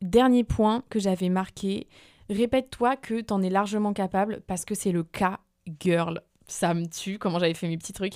dernier 0.00 0.44
point 0.44 0.82
que 0.88 1.00
j'avais 1.00 1.28
marqué 1.28 1.88
Répète-toi 2.30 2.96
que 2.96 3.20
t'en 3.22 3.42
es 3.42 3.48
largement 3.48 3.94
capable 3.94 4.42
parce 4.46 4.66
que 4.66 4.74
c'est 4.74 4.92
le 4.92 5.02
cas, 5.02 5.40
girl. 5.80 6.20
Ça 6.48 6.72
me 6.72 6.86
tue, 6.86 7.18
comment 7.18 7.38
j'avais 7.38 7.52
fait 7.52 7.68
mes 7.68 7.76
petits 7.76 7.92
trucs. 7.92 8.14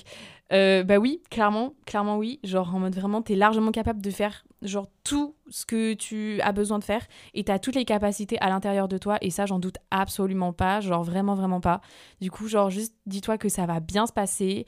Euh, 0.51 0.83
bah 0.83 0.97
oui, 0.97 1.21
clairement, 1.29 1.75
clairement 1.85 2.17
oui. 2.17 2.39
Genre 2.43 2.73
en 2.73 2.79
mode 2.79 2.95
vraiment, 2.95 3.21
t'es 3.21 3.35
largement 3.35 3.71
capable 3.71 4.01
de 4.01 4.09
faire 4.09 4.43
genre 4.63 4.87
tout 5.03 5.35
ce 5.49 5.65
que 5.65 5.93
tu 5.93 6.41
as 6.41 6.51
besoin 6.51 6.79
de 6.79 6.83
faire 6.83 7.05
et 7.33 7.43
t'as 7.43 7.59
toutes 7.59 7.75
les 7.75 7.85
capacités 7.85 8.39
à 8.39 8.49
l'intérieur 8.49 8.87
de 8.87 8.97
toi 8.97 9.17
et 9.21 9.29
ça 9.29 9.45
j'en 9.45 9.59
doute 9.59 9.77
absolument 9.91 10.53
pas, 10.53 10.81
genre 10.81 11.03
vraiment 11.03 11.35
vraiment 11.35 11.61
pas. 11.61 11.81
Du 12.21 12.31
coup 12.31 12.47
genre 12.47 12.69
juste 12.69 12.95
dis-toi 13.05 13.37
que 13.37 13.49
ça 13.49 13.65
va 13.65 13.79
bien 13.79 14.07
se 14.07 14.13
passer. 14.13 14.65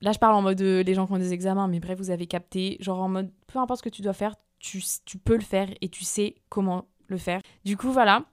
Là 0.00 0.12
je 0.12 0.18
parle 0.18 0.34
en 0.34 0.42
mode 0.42 0.60
euh, 0.60 0.82
les 0.82 0.94
gens 0.94 1.06
qui 1.06 1.12
ont 1.12 1.18
des 1.18 1.32
examens 1.32 1.68
mais 1.68 1.78
bref 1.80 1.98
vous 1.98 2.10
avez 2.10 2.26
capté, 2.26 2.76
genre 2.80 3.00
en 3.00 3.08
mode 3.08 3.30
peu 3.46 3.58
importe 3.58 3.78
ce 3.78 3.84
que 3.84 3.94
tu 3.94 4.02
dois 4.02 4.12
faire, 4.12 4.34
tu, 4.58 4.82
tu 5.04 5.18
peux 5.18 5.36
le 5.36 5.42
faire 5.42 5.68
et 5.80 5.88
tu 5.88 6.04
sais 6.04 6.34
comment 6.48 6.86
le 7.06 7.18
faire. 7.18 7.40
Du 7.64 7.76
coup 7.76 7.92
voilà, 7.92 8.24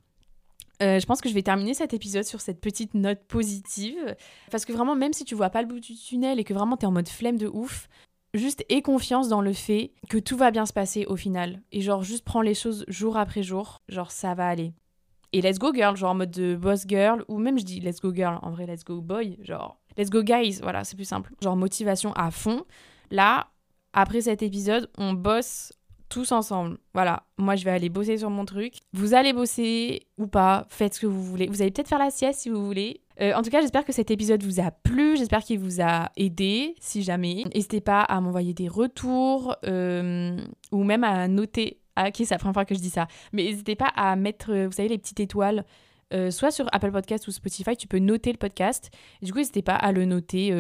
euh, 0.82 1.00
je 1.00 1.06
pense 1.06 1.22
que 1.22 1.30
je 1.30 1.34
vais 1.34 1.44
terminer 1.44 1.74
cet 1.74 1.94
épisode 1.94 2.24
sur 2.24 2.42
cette 2.42 2.60
petite 2.60 2.94
note 2.94 3.24
positive. 3.28 4.16
Parce 4.50 4.66
que 4.66 4.74
vraiment, 4.74 4.96
même 4.96 5.14
si 5.14 5.26
tu 5.26 5.36
vois 5.36 5.50
pas 5.50 5.62
le 5.62 5.68
bout 5.68 5.80
du 5.80 5.96
tunnel 5.96 6.40
et 6.40 6.44
que 6.44 6.54
vraiment 6.54 6.78
tu 6.78 6.84
es 6.84 6.88
en 6.88 6.92
mode 6.92 7.10
flemme 7.10 7.38
de 7.38 7.48
ouf, 7.48 7.88
juste 8.34 8.66
aie 8.70 8.82
confiance 8.82 9.28
dans 9.28 9.42
le 9.42 9.54
fait 9.54 9.94
que 10.10 10.18
tout 10.18 10.38
va 10.38 10.52
bien 10.52 10.66
se 10.66 10.74
passer 10.74 11.06
au 11.06 11.16
final. 11.16 11.62
Et 11.72 11.82
genre, 11.82 12.04
juste 12.04 12.26
prends 12.26 12.42
les 12.42 12.56
choses 12.56 12.86
jour 12.88 13.18
après 13.18 13.44
jour. 13.44 13.82
Genre, 13.90 14.12
ça 14.12 14.34
va 14.34 14.48
aller. 14.48 14.74
Et 15.34 15.42
let's 15.42 15.60
go 15.60 15.74
girl, 15.74 15.96
genre 15.96 16.12
en 16.12 16.16
mode 16.16 16.32
de 16.32 16.56
boss 16.56 16.84
girl, 16.88 17.24
ou 17.30 17.38
même 17.38 17.58
je 17.58 17.64
dis 17.64 17.80
let's 17.80 18.02
go 18.02 18.14
girl, 18.14 18.38
en 18.42 18.52
vrai 18.52 18.66
let's 18.66 18.84
go 18.84 19.00
boy, 19.00 19.38
genre 19.42 19.80
let's 19.98 20.10
go 20.10 20.24
guys, 20.24 20.60
voilà, 20.62 20.84
c'est 20.84 20.98
plus 20.98 21.06
simple. 21.06 21.32
Genre 21.42 21.56
motivation 21.56 22.12
à 22.14 22.32
fond. 22.32 22.66
Là, 23.12 23.48
après 23.94 24.22
cet 24.22 24.42
épisode, 24.42 24.90
on 24.98 25.14
bosse 25.14 25.72
tous 26.12 26.32
ensemble. 26.32 26.78
Voilà, 26.94 27.24
moi 27.38 27.56
je 27.56 27.64
vais 27.66 27.72
aller 27.72 27.90
bosser 27.90 28.18
sur 28.18 28.30
mon 28.30 28.46
truc. 28.46 28.76
Vous 28.94 29.14
allez 29.16 29.34
bosser 29.34 30.02
ou 30.18 30.28
pas, 30.28 30.68
faites 30.70 30.94
ce 30.94 31.00
que 31.00 31.08
vous 31.08 31.24
voulez. 31.24 31.48
Vous 31.48 31.62
allez 31.62 31.72
peut-être 31.72 31.88
faire 31.88 32.00
la 32.00 32.12
sieste 32.12 32.42
si 32.42 32.50
vous 32.50 32.64
voulez. 32.64 33.02
Euh, 33.22 33.34
en 33.34 33.42
tout 33.42 33.50
cas, 33.50 33.62
j'espère 33.62 33.86
que 33.86 33.94
cet 33.94 34.12
épisode 34.12 34.44
vous 34.44 34.60
a 34.60 34.72
plu, 34.72 35.16
j'espère 35.16 35.44
qu'il 35.44 35.60
vous 35.60 35.82
a 35.82 36.12
aidé, 36.18 36.76
si 36.80 37.02
jamais. 37.02 37.44
N'hésitez 37.54 37.82
pas 37.82 38.02
à 38.02 38.20
m'envoyer 38.20 38.54
des 38.54 38.68
retours 38.68 39.56
euh, 39.66 40.38
ou 40.72 40.84
même 40.84 41.04
à 41.04 41.28
noter. 41.28 41.80
Ah, 41.96 42.08
ok, 42.08 42.16
c'est 42.18 42.32
la 42.32 42.38
première 42.38 42.54
fois 42.54 42.66
que 42.66 42.76
je 42.76 42.80
dis 42.80 42.90
ça. 42.90 43.08
Mais 43.32 43.44
n'hésitez 43.44 43.76
pas 43.76 43.92
à 43.96 44.16
mettre, 44.16 44.52
euh, 44.52 44.66
vous 44.68 44.74
savez, 44.74 44.90
les 44.90 44.98
petites 44.98 45.20
étoiles. 45.20 45.66
soit 46.30 46.52
sur 46.52 46.68
Apple 46.74 46.92
Podcast 46.92 47.28
ou 47.28 47.32
Spotify, 47.32 47.78
tu 47.78 47.88
peux 47.88 48.00
noter 48.00 48.32
le 48.32 48.38
podcast. 48.38 48.92
du 49.22 49.32
coup, 49.32 49.38
n'hésitez 49.38 49.62
pas 49.62 49.76
à 49.76 49.92
le 49.94 50.06
noter. 50.06 50.52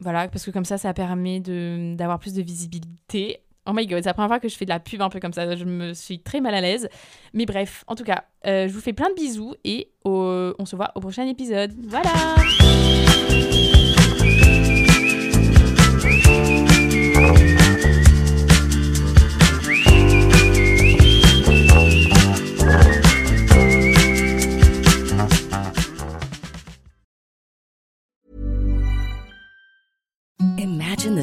voilà, 0.00 0.28
parce 0.28 0.44
que 0.44 0.50
comme 0.50 0.64
ça, 0.64 0.78
ça 0.78 0.94
permet 0.94 1.40
d'avoir 1.40 2.18
plus 2.18 2.34
de 2.34 2.42
visibilité 2.42 3.43
Oh 3.66 3.72
my 3.72 3.86
god, 3.86 4.02
c'est 4.02 4.10
la 4.10 4.14
première 4.14 4.28
fois 4.28 4.40
que 4.40 4.48
je 4.48 4.56
fais 4.56 4.66
de 4.66 4.70
la 4.70 4.80
pub 4.80 5.00
un 5.00 5.08
peu 5.08 5.20
comme 5.20 5.32
ça, 5.32 5.56
je 5.56 5.64
me 5.64 5.94
suis 5.94 6.20
très 6.20 6.40
mal 6.40 6.54
à 6.54 6.60
l'aise. 6.60 6.88
Mais 7.32 7.46
bref, 7.46 7.84
en 7.86 7.94
tout 7.94 8.04
cas, 8.04 8.24
euh, 8.46 8.68
je 8.68 8.72
vous 8.72 8.80
fais 8.80 8.92
plein 8.92 9.08
de 9.08 9.14
bisous 9.14 9.54
et 9.64 9.90
on 10.04 10.66
se 10.66 10.76
voit 10.76 10.92
au 10.94 11.00
prochain 11.00 11.26
épisode. 11.26 11.72
Voilà 11.86 12.10
Imagine 30.58 31.16
the 31.16 31.22